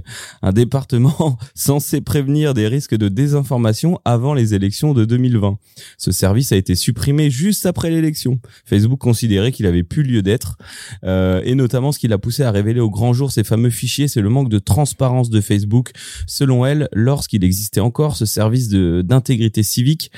un 0.41 0.51
département 0.51 1.37
censé 1.55 2.01
prévenir 2.01 2.53
des 2.53 2.67
risques 2.67 2.95
de 2.95 3.07
désinformation 3.07 3.99
avant 4.05 4.33
les 4.33 4.53
élections 4.53 4.93
de 4.93 5.05
2020. 5.05 5.57
Ce 5.97 6.11
service 6.11 6.51
a 6.51 6.55
été 6.55 6.75
supprimé 6.75 7.29
juste 7.29 7.65
après 7.65 7.89
l'élection. 7.89 8.39
Facebook 8.65 8.99
considérait 8.99 9.51
qu'il 9.51 9.65
avait 9.65 9.83
plus 9.83 10.03
lieu 10.03 10.21
d'être, 10.21 10.57
euh, 11.03 11.22
et 11.43 11.55
notamment 11.55 11.91
ce 11.91 11.99
qui 11.99 12.07
l'a 12.07 12.17
poussé 12.17 12.43
à 12.43 12.51
révéler 12.51 12.79
au 12.79 12.89
grand 12.89 13.13
jour 13.13 13.31
ces 13.31 13.43
fameux 13.43 13.69
fichiers, 13.69 14.07
c'est 14.07 14.21
le 14.21 14.29
manque 14.29 14.49
de 14.49 14.59
transparence 14.59 15.29
de 15.29 15.41
Facebook. 15.41 15.91
Selon 16.27 16.65
elle, 16.65 16.89
lorsqu'il 16.93 17.43
existait 17.43 17.79
encore, 17.79 18.15
ce 18.15 18.25
service 18.25 18.69
d'intégrité 18.69 19.63
civique 19.63 20.11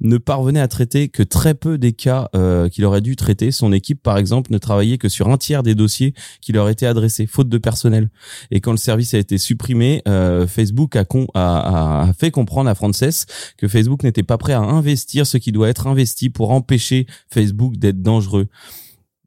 ne 0.00 0.18
parvenait 0.18 0.60
à 0.60 0.68
traiter 0.68 1.08
que 1.08 1.22
très 1.22 1.54
peu 1.54 1.78
des 1.78 1.92
cas 1.92 2.28
euh, 2.34 2.68
qu'il 2.68 2.84
aurait 2.84 3.00
dû 3.00 3.16
traiter. 3.16 3.50
Son 3.50 3.72
équipe, 3.72 4.02
par 4.02 4.18
exemple, 4.18 4.52
ne 4.52 4.58
travaillait 4.58 4.98
que 4.98 5.08
sur 5.08 5.28
un 5.28 5.36
tiers 5.36 5.62
des 5.62 5.74
dossiers 5.74 6.14
qui 6.40 6.52
leur 6.52 6.68
étaient 6.68 6.86
adressés, 6.86 7.26
faute 7.26 7.48
de 7.48 7.58
personnel. 7.58 8.10
Et 8.50 8.60
quand 8.60 8.72
le 8.72 8.76
service 8.76 9.14
a 9.14 9.18
été 9.18 9.38
supprimé, 9.38 10.02
euh, 10.08 10.46
Facebook 10.46 10.96
a, 10.96 11.04
a, 11.34 12.12
fait 12.18 12.30
comprendre 12.30 12.68
à 12.68 12.74
Frances 12.74 13.26
que 13.56 13.68
Facebook 13.68 14.02
n'était 14.02 14.22
pas 14.22 14.38
prêt 14.38 14.52
à 14.52 14.60
investir 14.60 15.26
ce 15.26 15.38
qui 15.38 15.52
doit 15.52 15.68
être 15.68 15.86
investi 15.86 16.30
pour 16.30 16.50
empêcher 16.50 17.06
Facebook 17.28 17.76
d'être 17.76 18.02
dangereux. 18.02 18.48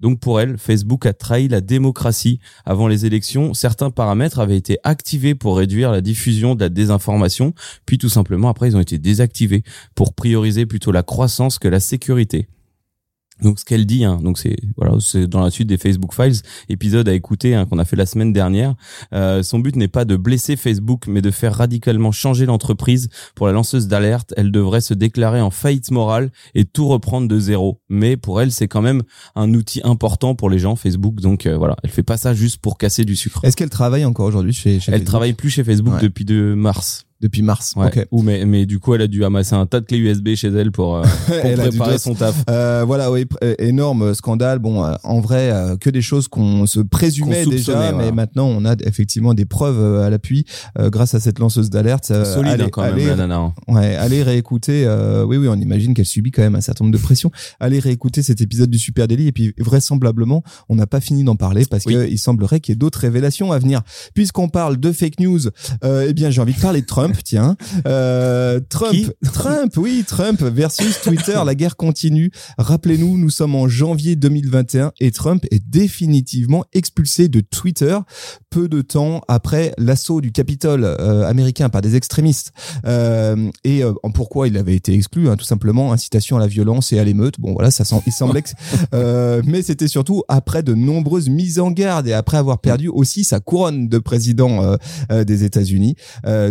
Donc 0.02 0.20
pour 0.20 0.42
elle, 0.42 0.58
Facebook 0.58 1.06
a 1.06 1.14
trahi 1.14 1.48
la 1.48 1.62
démocratie. 1.62 2.40
Avant 2.66 2.88
les 2.88 3.06
élections, 3.06 3.54
certains 3.54 3.92
paramètres 3.92 4.40
avaient 4.40 4.58
été 4.58 4.78
activés 4.84 5.36
pour 5.36 5.58
réduire 5.58 5.92
la 5.92 6.02
diffusion 6.02 6.56
de 6.56 6.62
la 6.62 6.70
désinformation, 6.70 7.54
puis 7.86 7.98
tout 7.98 8.10
simplement 8.10 8.50
après 8.50 8.70
ils 8.70 8.78
ont 8.78 8.82
été 8.82 8.98
désactivés 8.98 9.64
pour 9.96 10.14
prioriser 10.14 10.66
plutôt 10.66 10.92
la 10.92 11.04
croissance 11.04 11.60
que 11.60 11.68
la 11.68 11.80
sécurité. 11.80 12.48
Donc 13.42 13.60
ce 13.60 13.66
qu'elle 13.66 13.86
dit, 13.86 14.06
hein, 14.06 14.20
donc 14.22 14.38
c'est 14.38 14.56
voilà, 14.78 14.96
c'est 15.00 15.28
dans 15.28 15.42
la 15.42 15.52
suite 15.52 15.68
des 15.68 15.78
Facebook 15.78 16.14
Files, 16.14 16.42
épisode 16.70 17.10
à 17.10 17.14
écouter 17.14 17.54
hein, 17.54 17.66
qu'on 17.66 17.80
a 17.80 17.86
fait 17.86 17.98
la 17.98 18.06
semaine 18.06 18.32
dernière. 18.32 18.76
Euh, 19.14 19.44
son 19.44 19.60
but 19.60 19.76
n'est 19.76 19.90
pas 19.90 20.06
de 20.06 20.16
blesser 20.16 20.56
Facebook, 20.56 21.06
mais 21.08 21.22
de 21.22 21.32
faire 21.32 21.54
radicalement 21.54 22.12
changer 22.12 22.46
l'entreprise. 22.46 23.10
Pour 23.36 23.48
la 23.48 23.54
lanceuse 23.54 23.88
d'alerte, 23.88 24.34
elle 24.38 24.52
devrait 24.52 24.82
se 24.82 24.94
déclarer 24.94 25.42
en 25.42 25.52
faillite 25.52 25.92
morale 25.92 26.32
et 26.54 26.64
tout 26.64 26.88
reprendre 26.88 27.28
de 27.28 27.38
zéro. 27.38 27.82
Mais 27.90 28.16
pour 28.16 28.42
elle, 28.42 28.52
c'est 28.52 28.70
quand 28.70 28.82
même 28.82 29.04
un 29.36 29.54
outil 29.54 29.82
important 29.84 30.36
pour 30.36 30.50
les 30.50 30.60
gens 30.60 30.78
Facebook. 30.78 31.20
Donc 31.20 31.46
euh, 31.46 31.58
voilà, 31.58 31.76
elle 31.84 31.90
fait 31.90 32.04
pas 32.04 32.18
ça 32.18 32.34
juste 32.34 32.60
pour 32.60 32.78
casser 32.78 33.04
du 33.04 33.18
sucre. 33.18 33.44
Est-ce 33.44 33.58
qu'elle 33.58 33.70
travaille 33.70 34.06
encore 34.06 34.28
aujourd'hui 34.28 34.54
chez, 34.54 34.80
chez, 34.80 34.94
Elle 34.94 35.04
travaille 35.04 35.34
plus 35.34 35.50
chez 35.50 35.64
Facebook 35.64 36.02
depuis 36.02 36.24
de 36.24 36.54
mars. 36.56 37.06
Depuis 37.22 37.42
mars. 37.42 37.74
Ouais. 37.78 37.88
Ok. 37.88 38.06
Ou 38.12 38.22
mais 38.24 38.44
mais 38.46 38.66
du 38.66 38.78
coup 38.80 38.94
elle 38.94 39.02
a 39.02 39.08
dû 39.08 39.24
amasser 39.24 39.56
un 39.56 39.66
tas 39.66 39.80
de 39.80 39.86
clés 39.86 39.98
USB 40.00 40.36
chez 40.36 40.50
elle 40.50 40.72
pour, 40.72 40.98
euh, 40.98 41.02
pour 41.28 41.36
Elle 41.36 41.58
préparer 41.58 41.98
son 41.98 42.14
taf. 42.14 42.44
Euh, 42.50 42.84
voilà, 42.86 43.10
oui, 43.10 43.22
pr- 43.24 43.38
euh, 43.42 43.56
énorme 43.58 44.14
scandale. 44.14 44.60
Bon, 44.60 44.84
euh, 44.84 44.94
en 45.06 45.22
vrai, 45.22 45.50
euh, 45.50 45.78
que 45.78 45.90
des 45.90 46.02
choses 46.02 46.28
qu'on 46.28 46.66
se 46.66 46.82
présumait 46.82 47.46
Qu'on 47.46 47.52
déjà, 47.52 47.64
soupçonnait, 47.64 47.88
mais 47.94 47.98
voilà. 47.98 48.12
maintenant 48.12 48.48
on 48.48 48.66
a 48.66 48.76
effectivement 48.84 49.34
des 49.34 49.46
preuves 49.46 49.80
euh, 49.80 50.06
à 50.06 50.10
l'appui 50.10 50.46
euh, 50.78 50.90
grâce 50.90 51.16
à 51.16 51.22
cette 51.22 51.40
lanceuse 51.40 51.70
d'alerte. 51.70 52.06
Solide 52.08 52.52
allez, 52.52 52.64
hein, 52.66 52.70
quand 52.70 52.82
même 52.84 52.94
allez, 52.96 53.06
la 53.06 53.16
nana. 53.16 53.36
hein. 53.38 53.54
Ouais, 53.70 53.96
allez 53.96 54.22
réécouter. 54.22 54.86
oui, 55.26 55.38
oui, 55.38 55.48
on 55.48 55.56
imagine 55.56 55.94
qu'elle 55.94 56.06
subit 56.06 56.32
quand 56.32 56.42
même 56.42 56.56
un 56.56 56.62
certain 56.62 56.84
nombre 56.84 56.98
de 56.98 57.02
pressions. 57.02 57.32
Allez 57.62 57.80
réécouter 57.80 58.24
cet 58.24 58.42
épisode 58.42 58.70
du 58.70 58.78
Super 58.78 59.08
Daily 59.08 59.28
et 59.28 59.32
puis 59.32 59.54
vraisemblablement, 59.58 60.44
on 60.68 60.76
n'a 60.76 60.86
pas 60.86 61.00
fini 61.00 61.24
d'en 61.24 61.38
parler 61.38 61.66
parce 61.70 61.86
Oui. 61.86 61.94
que 61.94 62.08
il 62.10 62.18
semblerait 62.20 62.60
qu'il 62.60 62.74
y 62.74 62.76
ait 62.76 62.78
d'autres 62.78 63.00
révélations 63.00 63.54
à 63.54 63.60
venir. 63.60 63.82
Puisqu'on 64.14 64.50
parle 64.50 64.78
de 64.78 64.92
fake 64.92 65.22
news, 65.22 65.40
eh 65.84 66.14
bien, 66.14 66.30
j'ai 66.30 66.42
envie 66.42 66.54
de 66.54 66.60
parler 66.60 66.82
de 66.82 66.86
Trump. 66.86 67.05
Tiens, 67.24 67.56
euh, 67.88 68.60
Trump, 68.70 68.92
Qui 68.92 69.10
Trump, 69.34 69.78
oui, 69.78 70.04
Trump 70.08 70.42
versus 70.42 71.02
Twitter. 71.02 71.40
la 71.46 71.56
guerre 71.56 71.76
continue. 71.76 72.32
Rappelez-nous, 72.58 73.18
nous 73.18 73.30
sommes 73.30 73.56
en 73.56 73.68
janvier 73.68 74.16
2021 74.16 74.92
et 75.00 75.12
Trump 75.12 75.46
est 75.52 75.64
définitivement 75.68 76.66
expulsé 76.74 77.28
de 77.28 77.42
Twitter 77.42 77.98
peu 78.56 78.70
de 78.70 78.82
temps 78.82 79.22
après 79.28 79.74
l'assaut 79.78 80.22
du 80.22 80.32
Capitole 80.32 80.86
euh, 80.86 81.28
américain 81.28 81.68
par 81.68 81.82
des 81.82 81.98
extrémistes. 81.98 82.54
Euh, 82.86 83.52
et 83.66 83.84
euh, 83.84 83.92
pourquoi 84.14 84.48
il 84.48 84.58
avait 84.58 84.76
été 84.76 84.94
exclu 84.94 85.28
hein, 85.28 85.36
Tout 85.36 85.44
simplement 85.44 85.92
incitation 85.92 86.38
à 86.38 86.40
la 86.40 86.48
violence 86.48 86.94
et 86.94 87.00
à 87.00 87.04
l'émeute. 87.04 87.38
Bon 87.38 87.52
voilà, 87.52 87.70
ça 87.70 87.84
sent, 87.84 88.02
il 88.08 88.14
semblait 88.14 88.44
que, 88.44 89.42
mais 89.46 89.62
c'était 89.62 89.90
surtout 89.90 90.24
après 90.30 90.64
de 90.64 90.74
nombreuses 90.74 91.28
mises 91.28 91.60
en 91.60 91.72
garde 91.72 92.08
et 92.08 92.14
après 92.14 92.38
avoir 92.38 92.60
perdu 92.60 92.88
aussi 92.88 93.26
sa 93.26 93.42
couronne 93.42 93.90
de 93.90 93.98
président 93.98 94.78
des 95.10 95.44
États-Unis. 95.44 95.96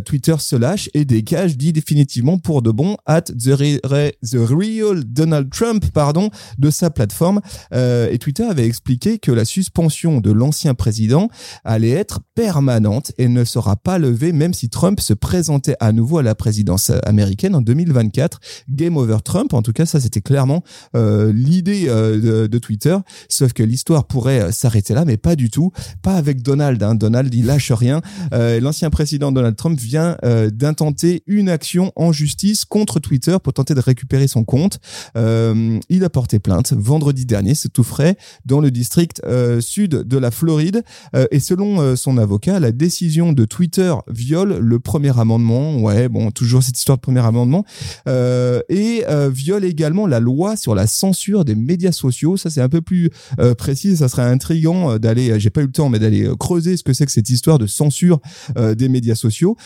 Twitter 0.04 0.36
se 0.44 0.56
lâche 0.56 0.88
et 0.94 1.04
dégage, 1.04 1.56
dit 1.56 1.72
définitivement 1.72 2.38
pour 2.38 2.62
de 2.62 2.70
bon, 2.70 2.96
at 3.06 3.22
the, 3.22 3.48
re- 3.48 3.80
re- 3.82 4.12
the 4.22 4.36
real 4.36 5.02
Donald 5.04 5.50
Trump, 5.50 5.84
pardon, 5.92 6.30
de 6.58 6.70
sa 6.70 6.90
plateforme. 6.90 7.40
Euh, 7.72 8.08
et 8.10 8.18
Twitter 8.18 8.44
avait 8.44 8.66
expliqué 8.66 9.18
que 9.18 9.32
la 9.32 9.44
suspension 9.44 10.20
de 10.20 10.30
l'ancien 10.30 10.74
président 10.74 11.28
allait 11.64 11.90
être 11.90 12.20
permanente 12.34 13.12
et 13.18 13.28
ne 13.28 13.44
sera 13.44 13.76
pas 13.76 13.98
levée 13.98 14.32
même 14.32 14.54
si 14.54 14.68
Trump 14.68 15.00
se 15.00 15.14
présentait 15.14 15.76
à 15.80 15.92
nouveau 15.92 16.18
à 16.18 16.22
la 16.22 16.34
présidence 16.34 16.90
américaine 17.04 17.54
en 17.54 17.62
2024. 17.62 18.40
Game 18.70 18.96
over 18.96 19.18
Trump, 19.24 19.54
en 19.54 19.62
tout 19.62 19.72
cas, 19.72 19.86
ça 19.86 20.00
c'était 20.00 20.20
clairement 20.20 20.62
euh, 20.94 21.32
l'idée 21.32 21.86
euh, 21.88 22.20
de, 22.20 22.46
de 22.46 22.58
Twitter. 22.58 22.96
Sauf 23.28 23.52
que 23.52 23.62
l'histoire 23.62 24.06
pourrait 24.06 24.52
s'arrêter 24.52 24.94
là, 24.94 25.04
mais 25.04 25.16
pas 25.16 25.36
du 25.36 25.50
tout. 25.50 25.72
Pas 26.02 26.14
avec 26.16 26.42
Donald. 26.42 26.82
Hein. 26.82 26.94
Donald, 26.94 27.32
il 27.34 27.46
lâche 27.46 27.72
rien. 27.72 28.00
L'ancien 28.32 28.90
président 28.90 29.32
Donald 29.32 29.56
Trump 29.56 29.78
vient 29.78 30.16
euh, 30.34 30.50
d'intenter 30.50 31.22
une 31.26 31.48
action 31.48 31.92
en 31.96 32.12
justice 32.12 32.64
contre 32.64 32.98
Twitter 33.00 33.36
pour 33.42 33.52
tenter 33.52 33.74
de 33.74 33.80
récupérer 33.80 34.26
son 34.26 34.44
compte. 34.44 34.78
Euh, 35.16 35.78
il 35.88 36.04
a 36.04 36.10
porté 36.10 36.38
plainte 36.38 36.72
vendredi 36.72 37.26
dernier, 37.26 37.54
c'est 37.54 37.72
tout 37.72 37.84
frais, 37.84 38.16
dans 38.44 38.60
le 38.60 38.70
district 38.70 39.20
euh, 39.24 39.60
sud 39.60 39.90
de 39.90 40.18
la 40.18 40.30
Floride. 40.30 40.82
Et 41.30 41.40
selon 41.40 41.96
son 41.96 42.18
avocat, 42.18 42.60
la 42.60 42.72
décision 42.72 43.32
de 43.32 43.44
Twitter 43.44 43.94
viole 44.08 44.58
le 44.58 44.80
premier 44.80 45.18
amendement. 45.18 45.78
Ouais, 45.78 46.08
bon, 46.08 46.30
toujours 46.30 46.62
cette 46.62 46.78
histoire 46.78 46.98
de 46.98 47.02
premier 47.02 47.24
amendement. 47.24 47.64
Et 48.06 49.04
viole 49.30 49.64
également 49.64 50.06
la 50.06 50.20
loi 50.20 50.56
sur 50.56 50.74
la 50.74 50.86
censure 50.86 51.44
des 51.44 51.54
médias 51.54 51.92
sociaux. 51.92 52.36
Ça, 52.36 52.50
c'est 52.50 52.60
un 52.60 52.68
peu 52.68 52.80
plus 52.80 53.10
précis. 53.58 53.96
Ça 53.96 54.08
serait 54.08 54.22
intriguant 54.22 54.98
d'aller, 54.98 55.38
j'ai 55.38 55.50
pas 55.50 55.60
eu 55.60 55.66
le 55.66 55.72
temps, 55.72 55.88
mais 55.88 55.98
d'aller 55.98 56.28
creuser 56.38 56.76
ce 56.76 56.82
que 56.82 56.92
c'est 56.92 57.06
que 57.06 57.12
cette 57.12 57.30
histoire 57.30 57.58
de 57.58 57.66
censure 57.66 58.20
des 58.56 58.88
médias 58.88 59.14
sociaux. 59.14 59.56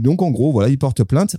Donc, 0.00 0.22
en 0.22 0.30
gros, 0.30 0.52
voilà, 0.52 0.68
il 0.68 0.78
porte 0.78 1.04
plainte. 1.04 1.36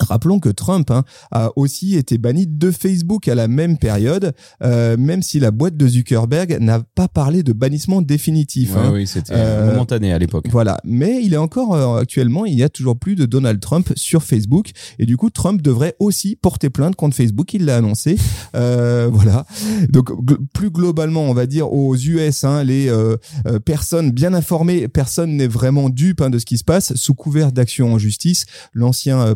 Rappelons 0.00 0.40
que 0.40 0.48
Trump 0.48 0.90
hein, 0.90 1.04
a 1.30 1.50
aussi 1.56 1.96
été 1.96 2.18
banni 2.18 2.46
de 2.46 2.70
Facebook 2.70 3.28
à 3.28 3.34
la 3.34 3.48
même 3.48 3.78
période, 3.78 4.32
euh, 4.62 4.96
même 4.96 5.22
si 5.22 5.40
la 5.40 5.50
boîte 5.50 5.76
de 5.76 5.86
Zuckerberg 5.88 6.58
n'a 6.60 6.80
pas 6.94 7.08
parlé 7.08 7.42
de 7.42 7.52
bannissement 7.52 8.02
définitif. 8.02 8.74
Ouais, 8.74 8.80
hein. 8.80 8.90
oui, 8.94 9.06
c'était 9.06 9.32
Euh, 9.34 9.72
momentané 9.72 10.12
à 10.12 10.18
l'époque. 10.18 10.46
Voilà, 10.50 10.78
mais 10.84 11.20
il 11.22 11.34
est 11.34 11.38
encore 11.38 11.74
euh, 11.74 12.00
actuellement, 12.00 12.44
il 12.46 12.54
y 12.54 12.62
a 12.62 12.68
toujours 12.68 12.98
plus 12.98 13.14
de 13.14 13.26
Donald 13.26 13.60
Trump 13.60 13.92
sur 13.96 14.22
Facebook 14.22 14.70
et 14.98 15.06
du 15.06 15.16
coup 15.16 15.30
Trump 15.30 15.62
devrait 15.62 15.94
aussi 15.98 16.36
porter 16.36 16.70
plainte 16.70 16.96
contre 16.96 17.16
Facebook, 17.16 17.52
il 17.54 17.64
l'a 17.64 17.76
annoncé. 17.76 18.16
Euh, 18.54 19.08
voilà. 19.12 19.46
Donc 19.90 20.10
gl- 20.10 20.38
plus 20.52 20.70
globalement, 20.70 21.22
on 21.24 21.34
va 21.34 21.46
dire 21.46 21.72
aux 21.72 21.96
US, 21.96 22.44
hein, 22.44 22.64
les 22.64 22.88
euh, 22.88 23.16
euh, 23.46 23.58
personnes 23.58 24.10
bien 24.10 24.34
informées, 24.34 24.88
personne 24.88 25.36
n'est 25.36 25.46
vraiment 25.48 25.88
dupe 25.90 26.20
hein, 26.20 26.30
de 26.30 26.38
ce 26.38 26.46
qui 26.46 26.58
se 26.58 26.64
passe 26.64 26.94
sous 26.94 27.14
couvert 27.14 27.52
d'action 27.52 27.92
en 27.92 27.98
justice. 27.98 28.46
L'ancien 28.72 29.20
euh, 29.20 29.34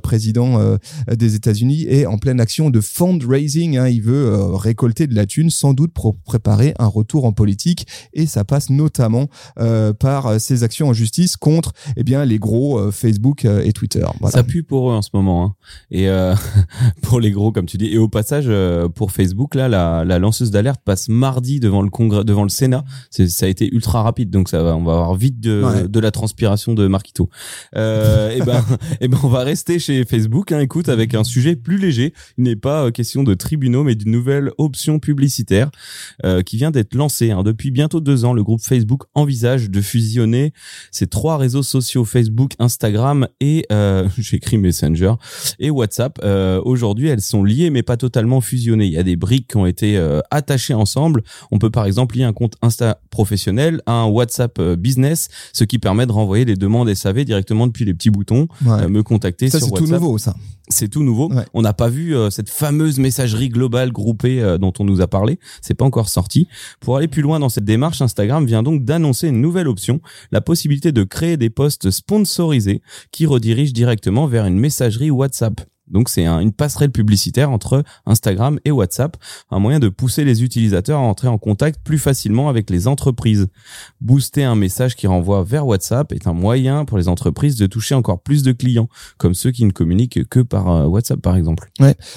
président 0.53 0.79
euh, 1.11 1.15
des 1.15 1.35
États-Unis 1.35 1.87
est 1.89 2.07
en 2.07 2.19
pleine 2.19 2.41
action 2.41 2.71
de 2.71 2.81
fundraising. 2.81 3.77
Hein, 3.79 3.89
il 3.89 4.03
veut 4.03 4.27
euh, 4.27 4.57
récolter 4.57 5.07
de 5.07 5.15
la 5.15 5.27
thune, 5.27 5.51
sans 5.51 5.75
doute 5.75 5.93
pour 5.93 6.17
préparer 6.17 6.75
un 6.79 6.87
retour 6.87 7.25
en 7.25 7.33
politique 7.33 7.87
et 8.13 8.27
ça 8.27 8.45
passe 8.45 8.71
notamment 8.71 9.29
euh, 9.59 9.93
par 9.93 10.41
ses 10.41 10.63
actions 10.63 10.89
en 10.89 10.93
justice 10.93 11.37
contre 11.37 11.73
eh 11.97 12.05
bien 12.05 12.25
les 12.25 12.39
gros 12.39 12.91
Facebook 12.91 13.45
et 13.45 13.73
Twitter. 13.73 14.05
Voilà. 14.21 14.33
Ça 14.33 14.43
pue 14.43 14.63
pour 14.63 14.91
eux 14.91 14.95
en 14.95 15.03
ce 15.03 15.11
moment. 15.13 15.45
Hein. 15.45 15.55
Et 15.91 16.09
euh, 16.09 16.35
pour 17.03 17.21
les 17.21 17.31
gros, 17.31 17.53
comme 17.53 17.67
tu 17.67 17.77
dis. 17.79 17.87
Et 17.87 17.99
au 17.99 18.09
passage, 18.09 18.51
pour 18.95 19.13
Facebook, 19.13 19.55
là, 19.55 19.69
la, 19.69 20.05
la 20.05 20.19
lanceuse 20.19 20.51
d'alerte 20.51 20.81
passe 20.85 21.09
mardi 21.09 21.61
devant 21.61 21.83
le 21.83 21.91
congrès, 21.91 22.25
devant 22.25 22.43
le 22.43 22.49
Sénat. 22.49 22.85
Ça 23.11 23.47
a 23.47 23.49
été 23.49 23.69
ultra 23.73 24.03
rapide, 24.03 24.31
donc 24.31 24.49
ça 24.49 24.63
va, 24.63 24.77
on 24.77 24.85
va 24.85 24.93
avoir 24.93 25.15
vite 25.15 25.41
de, 25.41 25.63
Ouais. 25.63 25.89
de 25.89 26.01
la 26.01 26.11
transpiration 26.11 26.75
de 26.75 26.87
Marquito. 26.87 27.29
Euh, 27.77 28.31
et 28.37 28.41
ben, 28.41 28.65
et 29.01 29.09
ben, 29.09 29.19
on 29.23 29.29
va 29.29 29.41
rester 29.41 29.79
chez 29.79 30.05
Facebook. 30.05 30.42
Hein, 30.51 30.61
écoute, 30.61 30.89
avec 30.89 31.15
un 31.15 31.23
sujet 31.25 31.55
plus 31.55 31.79
léger. 31.79 32.13
Il 32.39 32.45
n'est 32.45 32.57
pas 32.57 32.87
euh, 32.87 32.91
question 32.91 33.23
de 33.23 33.35
tribunaux, 33.35 33.85
mais 33.85 33.95
d'une 33.95 34.11
nouvelle 34.11 34.51
option 34.59 34.99
publicitaire 34.99 35.71
euh, 36.25 36.43
qui 36.43 36.57
vient 36.57 36.71
d'être 36.71 36.95
lancée. 36.95 37.31
Hein. 37.31 37.43
Depuis 37.45 37.71
bientôt 37.71 38.01
deux 38.01 38.25
ans, 38.25 38.33
le 38.33 38.43
groupe 38.43 38.63
Facebook 38.63 39.03
envisage 39.15 39.71
de 39.71 39.81
fusionner 39.81 40.53
ces 40.91 41.07
trois 41.07 41.37
réseaux 41.37 41.63
sociaux 41.63 42.05
Facebook, 42.05 42.53
Instagram 42.59 43.29
et 43.41 43.65
euh, 43.71 44.09
j'ai 44.19 44.39
écrit 44.39 44.59
Messenger 44.59 45.13
et 45.59 45.71
WhatsApp. 45.71 46.19
Euh, 46.25 46.61
Aujourd'hui, 46.65 47.09
elles 47.09 47.21
sont 47.21 47.45
liées 47.45 47.71
mais 47.71 47.83
pas 47.83 47.97
totalement 47.97 48.41
fusionnées. 48.41 48.87
Il 48.87 48.93
y 48.93 48.99
a 48.99 49.03
des 49.03 49.17
briques 49.17 49.49
qui 49.51 49.57
ont 49.57 49.67
été 49.67 49.97
euh, 49.97 50.21
attachées 50.31 50.75
ensemble. 50.75 51.23
On 51.51 51.59
peut 51.59 51.71
par 51.71 51.85
exemple 51.87 52.17
lier 52.17 52.25
un 52.25 52.33
compte 52.33 52.55
Insta 52.63 52.99
professionnel 53.11 53.83
à 53.87 53.93
un 53.93 54.07
WhatsApp 54.07 54.59
euh, 54.59 54.77
business, 54.77 55.29
ce 55.53 55.65
qui 55.65 55.79
permet 55.79 56.07
de 56.07 56.13
renvoyer 56.13 56.45
les 56.45 56.57
demandes 56.57 56.93
SAV 56.93 57.25
directement 57.25 57.67
depuis 57.67 57.85
les 57.85 57.95
petits 57.95 58.11
boutons, 58.11 58.49
Ouais. 58.65 58.89
me 58.89 59.03
contacter 59.03 59.51
ça 59.51 59.59
sur 59.59 59.67
c'est 59.69 59.75
tout 59.75 59.83
WhatsApp. 59.83 60.01
nouveau 60.01 60.19
ça. 60.19 60.32
C'est 60.69 60.89
tout 60.89 61.03
nouveau. 61.03 61.31
Ouais. 61.31 61.45
On 61.55 61.62
n'a 61.62 61.73
pas 61.73 61.89
vu 61.89 62.17
euh, 62.17 62.31
cette 62.31 62.49
fameuse 62.49 62.99
messagerie 62.99 63.49
globale 63.49 63.93
groupée 63.93 64.41
euh, 64.41 64.59
dont 64.59 64.73
on 64.79 64.85
nous 64.85 65.01
a 65.01 65.07
parlé. 65.07 65.39
C'est 65.61 65.75
pas 65.75 65.85
encore 65.85 66.09
sorti. 66.09 66.49
Pour 66.81 66.97
aller 66.97 67.09
plus 67.09 67.23
loin 67.23 67.41
dans 67.41 67.49
cette 67.49 67.65
démarche, 67.65 68.01
Instagram 68.01 68.47
vient 68.47 68.62
donc 68.62 68.85
d'annoncer 68.85 69.29
une 69.29 69.41
nouvelle 69.41 69.69
option, 69.69 70.01
la 70.31 70.41
possibilité 70.41 70.93
de 70.93 71.05
créer 71.05 71.37
des 71.37 71.51
posts 71.51 71.91
sponsorisés 71.91 72.83
qui 73.11 73.27
redirigent 73.27 73.73
directement 73.73 74.27
vers 74.27 74.47
une 74.47 74.59
messagerie 74.59 75.11
WhatsApp. 75.11 75.61
Donc 75.91 76.09
c'est 76.09 76.25
un- 76.25 76.41
une 76.41 76.53
passerelle 76.53 76.91
publicitaire 76.91 77.51
entre 77.51 77.83
Instagram 78.07 78.59
et 78.65 78.71
WhatsApp, 78.71 79.17
un 79.51 79.59
moyen 79.59 79.79
de 79.81 79.89
pousser 79.89 80.25
les 80.25 80.43
utilisateurs 80.43 80.99
à 80.99 81.03
entrer 81.03 81.29
en 81.29 81.39
contact 81.39 81.81
plus 81.85 81.99
facilement 81.99 82.49
avec 82.49 82.71
les 82.71 82.89
entreprises. 82.89 83.49
Booster 84.01 84.45
un 84.45 84.55
message 84.55 84.97
qui 84.97 85.07
renvoie 85.07 85.45
vers 85.45 85.67
WhatsApp 85.67 86.12
est 86.12 86.27
un 86.27 86.33
moyen 86.33 86.85
pour 86.85 86.99
les 86.99 87.09
entreprises 87.09 87.57
de 87.57 87.67
toucher 87.67 87.95
encore 87.95 88.21
plus 88.23 88.43
de 88.43 88.53
clients, 88.53 88.89
comme 89.19 89.35
ceux 89.35 89.51
qui 89.51 89.65
ne 89.65 89.71
communiquent 89.71 90.27
que 90.29 90.41
par 90.41 90.71
euh, 90.71 90.87
WhatsApp 90.87 91.21
par 91.21 91.37
exemple. 91.37 91.71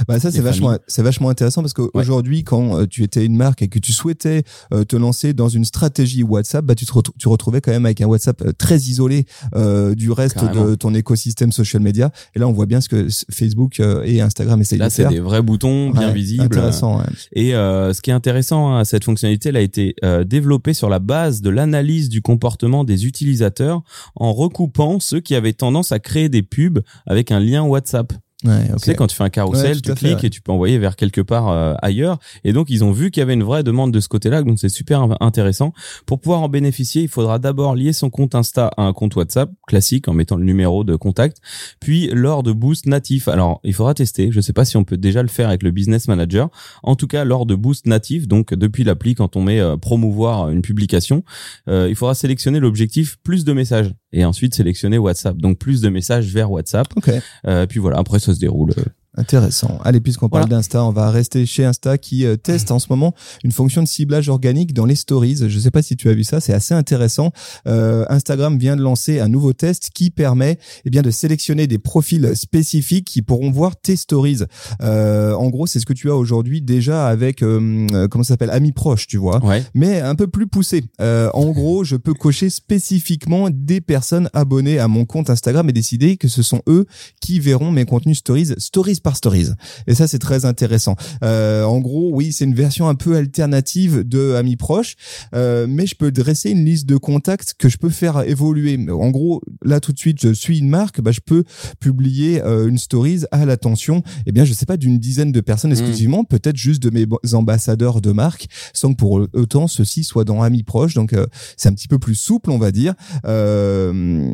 Bah 0.07 0.19
ça 0.19 0.31
c'est 0.31 0.37
vachement 0.41 0.77
c'est 0.87 1.01
vachement 1.03 1.29
intéressant 1.29 1.61
parce 1.61 1.73
qu'aujourd'hui 1.73 2.43
quand 2.43 2.77
euh, 2.79 2.85
tu 2.87 3.03
étais 3.03 3.25
une 3.25 3.35
marque 3.35 3.61
et 3.61 3.67
que 3.67 3.79
tu 3.79 3.91
souhaitais 3.93 4.43
euh, 4.73 4.83
te 4.83 4.95
lancer 4.95 5.33
dans 5.33 5.49
une 5.49 5.65
stratégie 5.65 6.23
WhatsApp, 6.23 6.65
bah 6.65 6.75
tu 6.75 6.85
te 6.85 6.91
tu 7.17 7.27
retrouvais 7.27 7.61
quand 7.61 7.71
même 7.71 7.85
avec 7.85 8.01
un 8.01 8.05
WhatsApp 8.07 8.57
très 8.57 8.77
isolé 8.77 9.25
euh, 9.55 9.95
du 9.95 10.11
reste 10.11 10.35
Carrément. 10.35 10.65
de 10.65 10.75
ton 10.75 10.93
écosystème 10.93 11.51
social 11.51 11.81
media. 11.81 12.11
Et 12.35 12.39
là 12.39 12.47
on 12.47 12.51
voit 12.53 12.65
bien 12.67 12.81
ce 12.81 12.89
que 12.89 13.07
s- 13.07 13.25
Facebook 13.55 13.79
euh, 13.79 14.03
et 14.05 14.21
Instagram 14.21 14.61
essayent 14.61 14.79
Là 14.79 14.89
c'est 14.89 15.07
des 15.07 15.19
vrais 15.19 15.41
boutons 15.41 15.89
bien 15.91 16.07
Ouais, 16.07 16.13
visibles. 16.13 16.57
Ouais. 16.57 17.03
Et 17.33 17.55
euh, 17.55 17.93
ce 17.93 18.01
qui 18.01 18.09
est 18.09 18.13
intéressant, 18.13 18.75
hein, 18.75 18.83
cette 18.83 19.05
fonctionnalité, 19.05 19.49
elle 19.49 19.57
a 19.57 19.61
été 19.61 19.95
euh, 20.03 20.23
développée 20.23 20.73
sur 20.73 20.89
la 20.89 20.99
base 20.99 21.41
de 21.41 21.49
l'analyse 21.49 22.09
du 22.09 22.21
comportement 22.21 22.83
des 22.83 23.05
utilisateurs 23.05 23.81
en 24.15 24.33
recoupant 24.33 24.99
ceux 24.99 25.21
qui 25.21 25.35
avaient 25.35 25.53
tendance 25.53 25.91
à 25.91 25.99
créer 25.99 26.29
des 26.29 26.43
pubs 26.43 26.81
avec 27.05 27.31
un 27.31 27.39
lien 27.39 27.63
WhatsApp. 27.63 28.13
Ouais, 28.45 28.69
ok. 28.71 28.77
Tu 28.79 28.85
sais, 28.85 28.95
quand 28.95 29.07
tu 29.07 29.15
fais 29.15 29.23
un 29.23 29.29
carrousel, 29.29 29.75
Ouais, 29.75 29.81
tu 29.81 29.89
fait, 29.89 29.95
cliques 29.95 30.23
et 30.23 30.29
tu 30.29 30.41
peux 30.41 30.51
envoyer 30.51 30.77
vers 30.77 30.95
quelque 30.95 31.21
part 31.21 31.49
euh, 31.49 31.73
ailleurs. 31.81 32.19
Et 32.43 32.53
donc, 32.53 32.67
ils 32.69 32.83
ont 32.83 32.91
vu 32.91 33.11
qu'il 33.11 33.21
y 33.21 33.23
avait 33.23 33.33
une 33.33 33.43
vraie 33.43 33.63
demande 33.63 33.91
de 33.91 33.99
ce 33.99 34.07
côté-là. 34.07 34.43
Donc, 34.43 34.59
c'est 34.59 34.69
super 34.69 35.01
in- 35.01 35.17
intéressant. 35.19 35.73
Pour 36.05 36.19
pouvoir 36.19 36.41
en 36.41 36.49
bénéficier, 36.49 37.01
il 37.01 37.07
faudra 37.09 37.39
d'abord 37.39 37.75
lier 37.75 37.93
son 37.93 38.09
compte 38.09 38.35
Insta 38.35 38.71
à 38.77 38.83
un 38.83 38.93
compte 38.93 39.15
WhatsApp 39.15 39.49
classique 39.67 40.07
en 40.07 40.13
mettant 40.13 40.35
le 40.37 40.43
numéro 40.45 40.83
de 40.83 40.95
contact. 40.95 41.37
Puis, 41.79 42.09
lors 42.13 42.43
de 42.43 42.51
Boost 42.51 42.85
natif. 42.85 43.27
Alors, 43.27 43.59
il 43.63 43.73
faudra 43.73 43.93
tester. 43.93 44.31
Je 44.31 44.41
sais 44.41 44.53
pas 44.53 44.65
si 44.65 44.77
on 44.77 44.83
peut 44.83 44.97
déjà 44.97 45.21
le 45.21 45.27
faire 45.29 45.47
avec 45.49 45.63
le 45.63 45.71
Business 45.71 46.07
Manager. 46.07 46.49
En 46.83 46.95
tout 46.95 47.07
cas, 47.07 47.23
lors 47.25 47.45
de 47.45 47.55
Boost 47.55 47.87
natif, 47.87 48.27
donc 48.27 48.53
depuis 48.53 48.83
l'appli, 48.83 49.15
quand 49.15 49.35
on 49.35 49.41
met 49.41 49.59
euh, 49.59 49.77
promouvoir 49.77 50.49
une 50.49 50.61
publication, 50.61 51.23
euh, 51.67 51.87
il 51.89 51.95
faudra 51.95 52.13
sélectionner 52.15 52.59
l'objectif 52.59 53.17
plus 53.23 53.43
de 53.45 53.53
messages. 53.53 53.93
Et 54.15 54.23
ensuite 54.25 54.55
sélectionner 54.55 54.97
WhatsApp. 54.97 55.37
Donc 55.37 55.59
plus 55.59 55.81
de 55.81 55.89
messages 55.89 56.27
vers 56.27 56.49
WhatsApp. 56.49 56.87
Ok. 56.95 57.11
Euh, 57.45 57.67
puis 57.67 57.79
voilà, 57.79 57.99
après 57.99 58.19
ça 58.19 58.33
se 58.33 58.39
déroule. 58.39 58.71
Intéressant. 59.17 59.79
Allez, 59.83 60.01
puisqu'on 60.01 60.29
parle 60.29 60.49
d'Insta, 60.49 60.83
on 60.83 60.91
va 60.91 61.09
rester 61.09 61.45
chez 61.45 61.63
Insta 61.65 61.97
qui 61.97 62.25
euh, 62.25 62.35
teste 62.35 62.71
en 62.71 62.79
ce 62.79 62.87
moment 62.89 63.13
une 63.43 63.51
fonction 63.51 63.81
de 63.81 63.87
ciblage 63.87 64.29
organique 64.29 64.73
dans 64.73 64.85
les 64.85 64.95
stories. 64.95 65.37
Je 65.47 65.59
sais 65.59 65.71
pas 65.71 65.81
si 65.81 65.95
tu 65.95 66.09
as 66.09 66.13
vu 66.13 66.23
ça, 66.23 66.39
c'est 66.41 66.53
assez 66.53 66.73
intéressant. 66.73 67.31
Euh, 67.67 68.05
Instagram 68.09 68.57
vient 68.57 68.75
de 68.75 68.81
lancer 68.81 69.19
un 69.19 69.27
nouveau 69.29 69.53
test 69.53 69.89
qui 69.93 70.09
permet 70.11 70.59
eh 70.85 70.89
bien 70.89 71.01
de 71.01 71.11
sélectionner 71.11 71.67
des 71.67 71.77
profils 71.77 72.35
spécifiques 72.35 73.05
qui 73.07 73.21
pourront 73.21 73.51
voir 73.51 73.75
tes 73.79 73.95
stories. 73.95 74.39
Euh, 74.81 75.33
en 75.33 75.49
gros, 75.49 75.65
c'est 75.67 75.79
ce 75.79 75.85
que 75.85 75.93
tu 75.93 76.09
as 76.09 76.15
aujourd'hui 76.15 76.61
déjà 76.61 77.07
avec 77.07 77.41
euh, 77.41 77.87
euh, 77.93 78.07
comment 78.07 78.23
ça 78.23 78.29
s'appelle 78.33 78.49
Amis 78.51 78.71
proches, 78.73 79.07
tu 79.07 79.17
vois 79.17 79.43
Ouais. 79.45 79.63
mais 79.73 80.01
un 80.01 80.15
peu 80.15 80.27
plus 80.27 80.47
poussé. 80.47 80.83
Euh, 81.01 81.29
en 81.33 81.51
gros, 81.51 81.83
je 81.83 81.95
peux 81.95 82.13
cocher 82.13 82.49
spécifiquement 82.49 83.49
des 83.51 83.81
personnes 83.81 84.29
abonnées 84.33 84.79
à 84.79 84.87
mon 84.87 85.05
compte 85.05 85.29
Instagram 85.29 85.69
et 85.69 85.73
décider 85.73 86.17
que 86.17 86.27
ce 86.27 86.43
sont 86.43 86.61
eux 86.67 86.85
qui 87.21 87.39
verront 87.39 87.71
mes 87.71 87.85
contenus 87.85 88.17
stories, 88.19 88.53
stories 88.57 88.99
par 89.05 89.15
stories. 89.15 89.49
Et 89.85 89.93
ça, 89.93 90.07
c'est 90.07 90.19
très 90.19 90.45
intéressant. 90.45 90.95
Euh, 91.23 91.63
en 91.63 91.79
gros, 91.79 92.09
oui, 92.11 92.33
c'est 92.33 92.43
une 92.43 92.55
version 92.55 92.89
un 92.89 92.95
peu 92.95 93.15
alternative 93.15 94.01
de 94.01 94.33
Amis 94.33 94.55
proches, 94.55 94.95
euh, 95.35 95.67
mais 95.69 95.85
je 95.85 95.95
peux 95.95 96.11
dresser 96.11 96.49
une 96.49 96.65
liste 96.65 96.87
de 96.87 96.97
contacts 96.97 97.53
que 97.53 97.69
je 97.69 97.77
peux 97.77 97.91
faire 97.91 98.23
évoluer. 98.23 98.79
En 98.89 99.11
gros, 99.11 99.43
là 99.63 99.79
tout 99.79 99.93
de 99.93 99.99
suite, 99.99 100.19
je 100.19 100.33
suis 100.33 100.57
une 100.57 100.69
marque, 100.69 101.01
bah, 101.01 101.11
je 101.11 101.19
peux 101.23 101.43
publier 101.79 102.41
euh, 102.41 102.67
une 102.67 102.79
stories 102.79 103.25
à 103.31 103.45
l'attention, 103.45 104.01
eh 104.25 104.31
bien, 104.31 104.43
je 104.43 104.53
sais 104.53 104.65
pas, 104.65 104.75
d'une 104.75 104.97
dizaine 104.97 105.31
de 105.31 105.41
personnes 105.41 105.71
exclusivement, 105.71 106.23
peut-être 106.23 106.57
juste 106.57 106.81
de 106.81 106.89
mes 106.89 107.05
ambassadeurs 107.33 108.01
de 108.01 108.11
marque, 108.11 108.47
sans 108.73 108.91
que 108.91 108.97
pour 108.97 109.27
autant 109.33 109.67
ceci 109.67 110.03
soit 110.03 110.23
dans 110.23 110.41
Amis 110.41 110.63
proches. 110.63 110.95
Donc, 110.95 111.13
euh, 111.13 111.27
c'est 111.57 111.69
un 111.69 111.73
petit 111.73 111.87
peu 111.87 111.99
plus 111.99 112.15
souple, 112.15 112.49
on 112.49 112.57
va 112.57 112.71
dire. 112.71 112.95
Euh, 113.27 114.33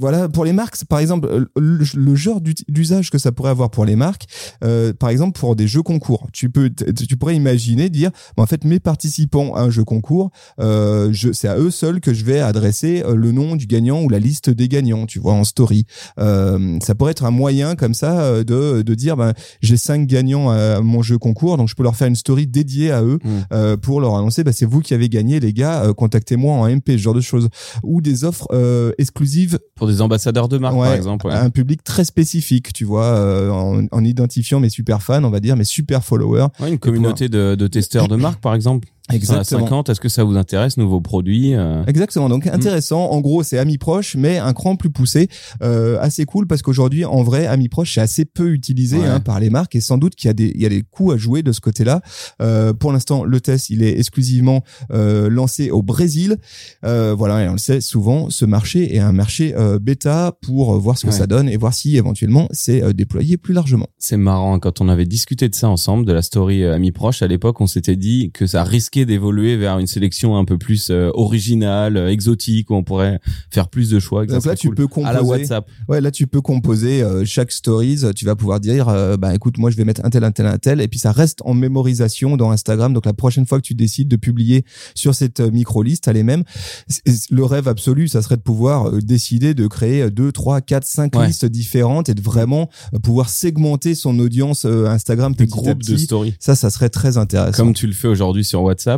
voilà, 0.00 0.28
pour 0.28 0.44
les 0.44 0.52
marques, 0.52 0.82
par 0.86 0.98
exemple, 0.98 1.28
euh, 1.30 1.44
le, 1.56 1.84
le 1.94 2.14
genre 2.14 2.40
d'usage 2.40 3.10
que 3.10 3.18
ça 3.18 3.32
pourrait 3.32 3.50
avoir 3.50 3.70
pour 3.70 3.84
les 3.84 3.96
marques, 3.96 4.26
euh, 4.64 4.92
par 4.92 5.10
exemple 5.10 5.38
pour 5.38 5.54
des 5.56 5.68
jeux 5.68 5.82
concours, 5.82 6.26
tu 6.32 6.50
peux, 6.50 6.70
tu 6.70 7.16
pourrais 7.16 7.36
imaginer 7.36 7.88
dire, 7.90 8.10
bon, 8.36 8.42
en 8.42 8.46
fait, 8.46 8.64
mes 8.64 8.80
participants 8.80 9.54
à 9.54 9.62
un 9.62 9.70
jeu 9.70 9.84
concours, 9.84 10.30
euh, 10.60 11.10
je, 11.12 11.32
c'est 11.32 11.48
à 11.48 11.56
eux 11.58 11.70
seuls 11.70 12.00
que 12.00 12.12
je 12.12 12.24
vais 12.24 12.40
adresser 12.40 13.02
euh, 13.04 13.14
le 13.14 13.32
nom 13.32 13.56
du 13.56 13.66
gagnant 13.66 14.02
ou 14.02 14.08
la 14.08 14.18
liste 14.18 14.50
des 14.50 14.68
gagnants, 14.68 15.06
tu 15.06 15.18
vois, 15.20 15.34
en 15.34 15.44
story. 15.44 15.84
Euh, 16.18 16.78
ça 16.82 16.94
pourrait 16.94 17.12
être 17.12 17.24
un 17.24 17.30
moyen 17.30 17.76
comme 17.76 17.94
ça 17.94 18.22
euh, 18.22 18.44
de, 18.44 18.82
de 18.82 18.94
dire, 18.94 19.16
ben, 19.16 19.34
j'ai 19.60 19.76
cinq 19.76 20.06
gagnants 20.06 20.50
à 20.50 20.80
mon 20.80 21.02
jeu 21.02 21.18
concours, 21.18 21.56
donc 21.56 21.68
je 21.68 21.74
peux 21.74 21.82
leur 21.82 21.96
faire 21.96 22.08
une 22.08 22.16
story 22.16 22.46
dédiée 22.46 22.90
à 22.90 23.02
eux 23.02 23.18
Mm. 23.24 23.28
euh, 23.52 23.76
pour 23.76 24.00
leur 24.00 24.16
annoncer, 24.16 24.44
bah, 24.44 24.52
c'est 24.52 24.66
vous 24.66 24.80
qui 24.80 24.94
avez 24.94 25.08
gagné, 25.08 25.40
les 25.40 25.52
gars, 25.52 25.84
euh, 25.84 25.92
contactez-moi 25.92 26.54
en 26.54 26.68
MP, 26.68 26.92
ce 26.92 26.96
genre 26.98 27.14
de 27.14 27.20
choses, 27.20 27.48
ou 27.82 28.00
des 28.00 28.24
offres 28.24 28.48
euh, 28.52 28.92
exclusives 28.98 29.58
Pour 29.74 29.86
des 29.90 30.00
ambassadeurs 30.02 30.48
de 30.48 30.58
marque, 30.58 30.76
Ouais, 30.76 30.86
par 30.86 30.94
exemple. 30.94 31.26
ouais. 31.26 31.34
un 31.34 31.50
public 31.50 31.82
très 31.84 32.04
spécifique, 32.04 32.72
tu 32.72 32.84
vois, 32.84 33.04
euh, 33.06 33.50
en, 33.50 33.84
en 33.90 34.04
identifiant 34.04 34.60
mes 34.60 34.70
super 34.70 35.02
fans, 35.02 35.22
on 35.24 35.30
va 35.30 35.40
dire, 35.40 35.56
mes 35.56 35.64
super 35.64 36.04
followers. 36.04 36.46
Ouais, 36.60 36.70
une 36.70 36.78
communauté 36.78 37.28
de, 37.28 37.54
de 37.54 37.66
testeurs 37.66 38.08
de 38.08 38.16
marque, 38.16 38.40
par 38.40 38.54
exemple. 38.54 38.88
Exactement. 39.12 39.40
Exactement. 39.40 39.60
50, 39.66 39.88
est-ce 39.90 40.00
que 40.00 40.08
ça 40.08 40.24
vous 40.24 40.36
intéresse, 40.36 40.76
nouveaux 40.76 41.00
produits 41.00 41.54
euh, 41.54 41.84
Exactement. 41.86 42.28
Donc 42.28 42.46
intéressant. 42.46 43.10
En 43.10 43.20
gros, 43.20 43.42
c'est 43.42 43.58
amis 43.58 43.78
proches, 43.78 44.16
mais 44.16 44.38
un 44.38 44.52
cran 44.52 44.76
plus 44.76 44.90
poussé. 44.90 45.28
Euh, 45.62 45.98
assez 46.00 46.24
cool 46.24 46.46
parce 46.46 46.62
qu'aujourd'hui, 46.62 47.04
en 47.04 47.22
vrai, 47.22 47.46
amis 47.46 47.68
proches, 47.68 47.94
c'est 47.94 48.00
assez 48.00 48.24
peu 48.24 48.50
utilisé 48.52 48.98
Ouais. 48.98 49.06
hein, 49.06 49.20
par 49.20 49.40
les 49.40 49.50
marques 49.50 49.74
et 49.76 49.80
sans 49.80 49.98
doute 49.98 50.14
qu'il 50.14 50.28
y 50.28 50.30
a 50.30 50.34
des 50.34 50.52
il 50.54 50.60
y 50.60 50.66
a 50.66 50.68
des 50.68 50.82
coups 50.82 51.14
à 51.14 51.16
jouer 51.16 51.42
de 51.42 51.52
ce 51.52 51.60
côté-là. 51.60 52.00
Euh, 52.42 52.72
pour 52.72 52.92
l'instant, 52.92 53.24
le 53.24 53.40
test, 53.40 53.70
il 53.70 53.82
est 53.82 53.98
exclusivement 53.98 54.62
euh, 54.92 55.28
lancé 55.30 55.70
au 55.70 55.82
Brésil. 55.82 56.36
Euh, 56.84 57.14
voilà, 57.16 57.44
et 57.44 57.48
on 57.48 57.52
le 57.52 57.58
sait 57.58 57.80
souvent, 57.80 58.30
ce 58.30 58.44
marché 58.44 58.94
est 58.94 58.98
un 58.98 59.12
marché 59.12 59.54
euh, 59.56 59.78
bêta 59.78 60.32
pour 60.42 60.78
voir 60.78 60.98
ce 60.98 61.04
que 61.06 61.10
Ouais. 61.10 61.16
ça 61.16 61.26
donne 61.26 61.48
et 61.48 61.56
voir 61.56 61.74
si 61.74 61.96
éventuellement 61.96 62.46
c'est 62.52 62.82
euh, 62.82 62.92
déployé 62.92 63.36
plus 63.36 63.52
largement. 63.54 63.86
C'est 63.98 64.16
marrant, 64.16 64.54
hein, 64.54 64.58
quand 64.60 64.80
on 64.80 64.88
avait 64.88 65.06
discuté 65.06 65.48
de 65.48 65.54
ça 65.54 65.68
ensemble, 65.68 66.04
de 66.06 66.12
la 66.12 66.22
story 66.22 66.64
Amis 66.64 66.92
proches, 66.92 67.22
à 67.22 67.26
l'époque, 67.26 67.60
on 67.60 67.66
s'était 67.66 67.96
dit 67.96 68.30
que 68.32 68.46
ça 68.46 68.62
risquait 68.64 68.99
d'évoluer 69.06 69.56
vers 69.56 69.78
une 69.78 69.86
sélection 69.86 70.36
un 70.36 70.44
peu 70.44 70.58
plus 70.58 70.90
euh, 70.90 71.10
originale, 71.14 71.96
euh, 71.96 72.08
exotique, 72.10 72.70
où 72.70 72.74
on 72.74 72.82
pourrait 72.84 73.20
faire 73.50 73.68
plus 73.68 73.90
de 73.90 73.98
choix. 73.98 74.26
Donc 74.26 74.44
là, 74.44 74.54
tu 74.56 74.68
cool. 74.68 74.76
peux 74.76 74.88
À 75.04 75.12
la 75.12 75.18
composer. 75.20 75.40
WhatsApp. 75.42 75.68
Ouais, 75.88 76.00
là 76.00 76.10
tu 76.10 76.26
peux 76.26 76.40
composer 76.40 77.02
euh, 77.02 77.24
chaque 77.24 77.52
stories. 77.52 78.02
Tu 78.14 78.24
vas 78.24 78.36
pouvoir 78.36 78.60
dire, 78.60 78.86
bah 79.18 79.34
écoute, 79.34 79.58
moi 79.58 79.70
je 79.70 79.76
vais 79.76 79.84
mettre 79.84 80.02
un 80.04 80.10
tel, 80.10 80.24
un 80.24 80.32
tel, 80.32 80.46
un 80.46 80.58
tel, 80.58 80.80
et 80.80 80.88
puis 80.88 80.98
ça 80.98 81.12
reste 81.12 81.40
en 81.44 81.54
mémorisation 81.54 82.36
dans 82.36 82.50
Instagram. 82.50 82.92
Donc 82.92 83.06
la 83.06 83.12
prochaine 83.12 83.46
fois 83.46 83.58
que 83.60 83.66
tu 83.66 83.74
décides 83.74 84.08
de 84.08 84.16
publier 84.16 84.64
sur 84.94 85.14
cette 85.14 85.40
micro 85.40 85.82
liste, 85.82 86.08
elle 86.08 86.16
est 86.16 86.22
même. 86.22 86.44
c'est- 86.88 87.30
Le 87.30 87.44
rêve 87.44 87.68
absolu, 87.68 88.08
ça 88.08 88.22
serait 88.22 88.36
de 88.36 88.42
pouvoir 88.42 88.90
décider 89.02 89.54
de 89.54 89.66
créer 89.66 90.10
deux, 90.10 90.32
trois, 90.32 90.60
quatre, 90.60 90.86
cinq 90.86 91.14
Ouais. 91.16 91.26
listes 91.26 91.46
différentes 91.46 92.08
et 92.08 92.14
de 92.14 92.20
vraiment 92.20 92.68
pouvoir 93.02 93.28
segmenter 93.28 93.94
son 93.94 94.18
audience 94.18 94.64
Instagram 94.64 95.34
Des 95.34 95.46
groupes 95.46 95.82
de 95.82 95.96
story. 95.96 96.34
Ça, 96.38 96.54
ça 96.54 96.70
serait 96.70 96.88
très 96.88 97.16
intéressant. 97.16 97.64
Comme 97.64 97.74
tu 97.74 97.86
le 97.86 97.92
fais 97.92 98.08
aujourd'hui 98.08 98.44
sur 98.44 98.62
WhatsApp, 98.62 98.89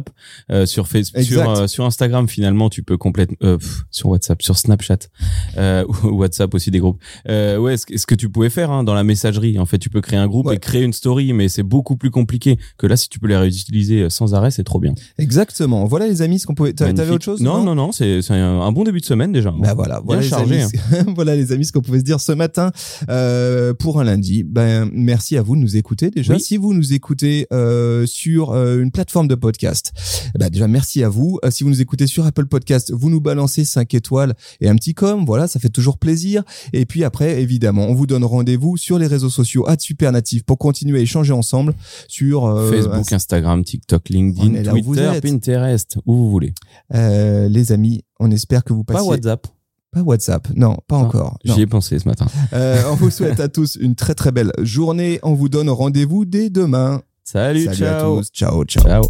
euh, 0.51 0.67
sur 0.67 0.89
Facebook, 0.89 1.23
sur, 1.23 1.49
euh, 1.51 1.67
sur 1.67 1.85
Instagram 1.85 2.29
finalement, 2.29 2.69
tu 2.71 2.83
peux 2.83 2.97
complètement 2.97 3.37
euh, 3.43 3.59
sur 3.91 4.09
WhatsApp, 4.11 4.43
sur 4.43 4.57
Snapchat, 4.57 4.99
ou 6.05 6.09
WhatsApp 6.09 6.53
aussi 6.55 6.71
des 6.71 6.79
groupes. 6.79 7.01
Ouais, 7.29 7.77
ce, 7.77 7.87
que- 7.87 7.97
ce 7.99 8.07
que 8.07 8.15
tu 8.15 8.29
pouvais 8.29 8.51
faire 8.51 8.71
hein, 8.71 8.85
dans 8.85 8.95
la 8.95 9.05
messagerie, 9.05 9.59
en 9.59 9.67
fait, 9.67 9.79
tu 9.79 9.91
peux 9.91 10.01
créer 10.01 10.19
un 10.19 10.27
groupe 10.27 10.47
Ouais. 10.47 10.57
et 10.57 10.59
créer 10.59 10.83
une 10.83 10.93
story, 10.93 11.33
mais 11.33 11.49
c'est 11.49 11.63
beaucoup 11.63 11.97
plus 11.97 12.11
compliqué 12.11 12.59
que 12.79 12.87
là 12.87 12.97
si 12.97 13.09
tu 13.09 13.19
peux 13.21 13.29
les 13.29 13.37
réutiliser 13.37 14.09
sans 14.11 14.35
arrêt, 14.35 14.51
c'est 14.51 14.65
trop 14.65 14.81
bien. 14.81 14.95
Exactement. 15.19 15.85
Voilà 15.87 16.07
les 16.09 16.23
amis, 16.23 16.39
ce 16.39 16.47
qu'on 16.47 16.55
pouvait. 16.55 16.73
t'a- 16.73 16.93
T'avais 16.93 17.13
autre 17.13 17.25
chose 17.25 17.41
Non, 17.41 17.63
non, 17.65 17.75
non, 17.75 17.93
c'est 17.93 18.21
un, 18.31 18.73
bon 18.73 18.85
début 18.85 19.01
de 19.01 19.05
semaine 19.05 19.33
déjà. 19.33 19.53
Bah 19.59 19.75
voilà, 19.75 19.97
Bien 19.97 20.03
voilà 20.05 20.23
les, 20.23 20.29
chargé, 20.29 20.63
hein. 20.63 20.69
amis, 20.93 21.13
voilà 21.15 21.37
les 21.37 21.53
amis 21.53 21.65
ce 21.65 21.73
qu'on 21.73 21.81
pouvait 21.81 21.99
se 22.01 22.05
dire 22.05 22.21
ce 22.21 22.33
matin 22.33 22.71
pour 23.79 24.01
un 24.01 24.05
lundi. 24.05 24.43
Ben 24.45 24.89
merci 24.93 25.37
à 25.37 25.43
vous 25.43 25.57
de 25.57 25.61
nous 25.61 25.77
écouter 25.77 26.11
déjà. 26.11 26.35
Oui. 26.35 26.41
Si 26.41 26.57
vous 26.57 26.75
nous 26.75 26.93
écoutez 26.93 27.47
sur 28.07 28.53
une 28.55 28.91
plateforme 28.91 29.29
de 29.29 29.35
podcast, 29.35 29.72
eh 30.35 30.39
ben 30.39 30.49
déjà 30.51 30.69
merci 30.69 31.03
à 31.03 31.09
vous. 31.09 31.39
Euh, 31.45 31.51
si 31.51 31.65
vous 31.65 31.71
nous 31.71 31.81
écoutez 31.81 32.07
sur 32.07 32.27
Apple 32.27 32.47
Podcast, 32.47 32.93
vous 32.93 33.11
nous 33.11 33.21
balancez 33.21 33.65
5 33.65 33.93
étoiles 33.95 34.35
et 34.61 34.69
un 34.69 34.77
petit 34.77 34.95
com, 34.95 35.25
voilà, 35.27 35.47
ça 35.49 35.59
fait 35.61 35.69
toujours 35.69 35.99
plaisir. 35.99 36.43
Et 36.73 36.87
puis 36.87 37.05
après 37.05 37.41
évidemment, 37.43 37.87
on 37.87 37.95
vous 37.95 38.07
donne 38.07 38.25
rendez-vous 38.25 38.77
sur 38.77 38.99
les 38.99 39.07
réseaux 39.07 39.31
sociaux 39.31 39.67
@supernatif 39.79 40.43
pour 40.45 40.59
continuer 40.59 40.99
à 40.99 41.03
échanger 41.03 41.33
ensemble 41.33 41.75
sur 42.09 42.47
euh, 42.47 42.71
Facebook, 42.71 43.13
Instagram, 43.13 43.65
TikTok, 43.65 44.09
LinkedIn, 44.09 44.71
vous 44.73 44.95
Twitter. 44.95 45.21
Pinterest, 45.23 45.97
où 46.07 46.15
vous 46.17 46.31
voulez. 46.31 46.55
euh, 46.95 47.49
les 47.49 47.73
amis, 47.73 48.03
on 48.21 48.31
espère 48.31 48.65
que 48.65 48.73
vous 48.73 48.85
Pas 48.85 48.95
passiez 48.95 49.09
WhatsApp. 49.11 49.47
Pas 49.93 50.01
WhatsApp. 50.01 50.49
Non, 50.57 50.79
pas 50.89 50.97
encore. 50.97 51.39
J'y 51.45 51.61
ai 51.61 51.67
pensé 51.67 51.99
ce 51.99 52.09
matin. 52.09 52.25
Euh, 52.55 52.83
on 52.91 52.95
vous 52.95 53.11
souhaite 53.11 53.41
à 53.41 53.49
tous 53.49 53.77
une 53.77 53.95
très 53.95 54.15
très 54.15 54.33
belle 54.33 54.51
journée. 54.63 55.21
On 55.23 55.35
vous 55.35 55.51
donne 55.51 55.69
rendez-vous 55.69 56.25
dès 56.25 56.49
demain. 56.49 57.03
Salut, 57.25 57.65
Salut 57.67 57.77
ciao. 57.77 57.95
à 57.95 58.03
tous. 58.19 58.31
Ciao, 58.33 58.65
ciao. 58.65 58.85
Ciao. 58.85 59.03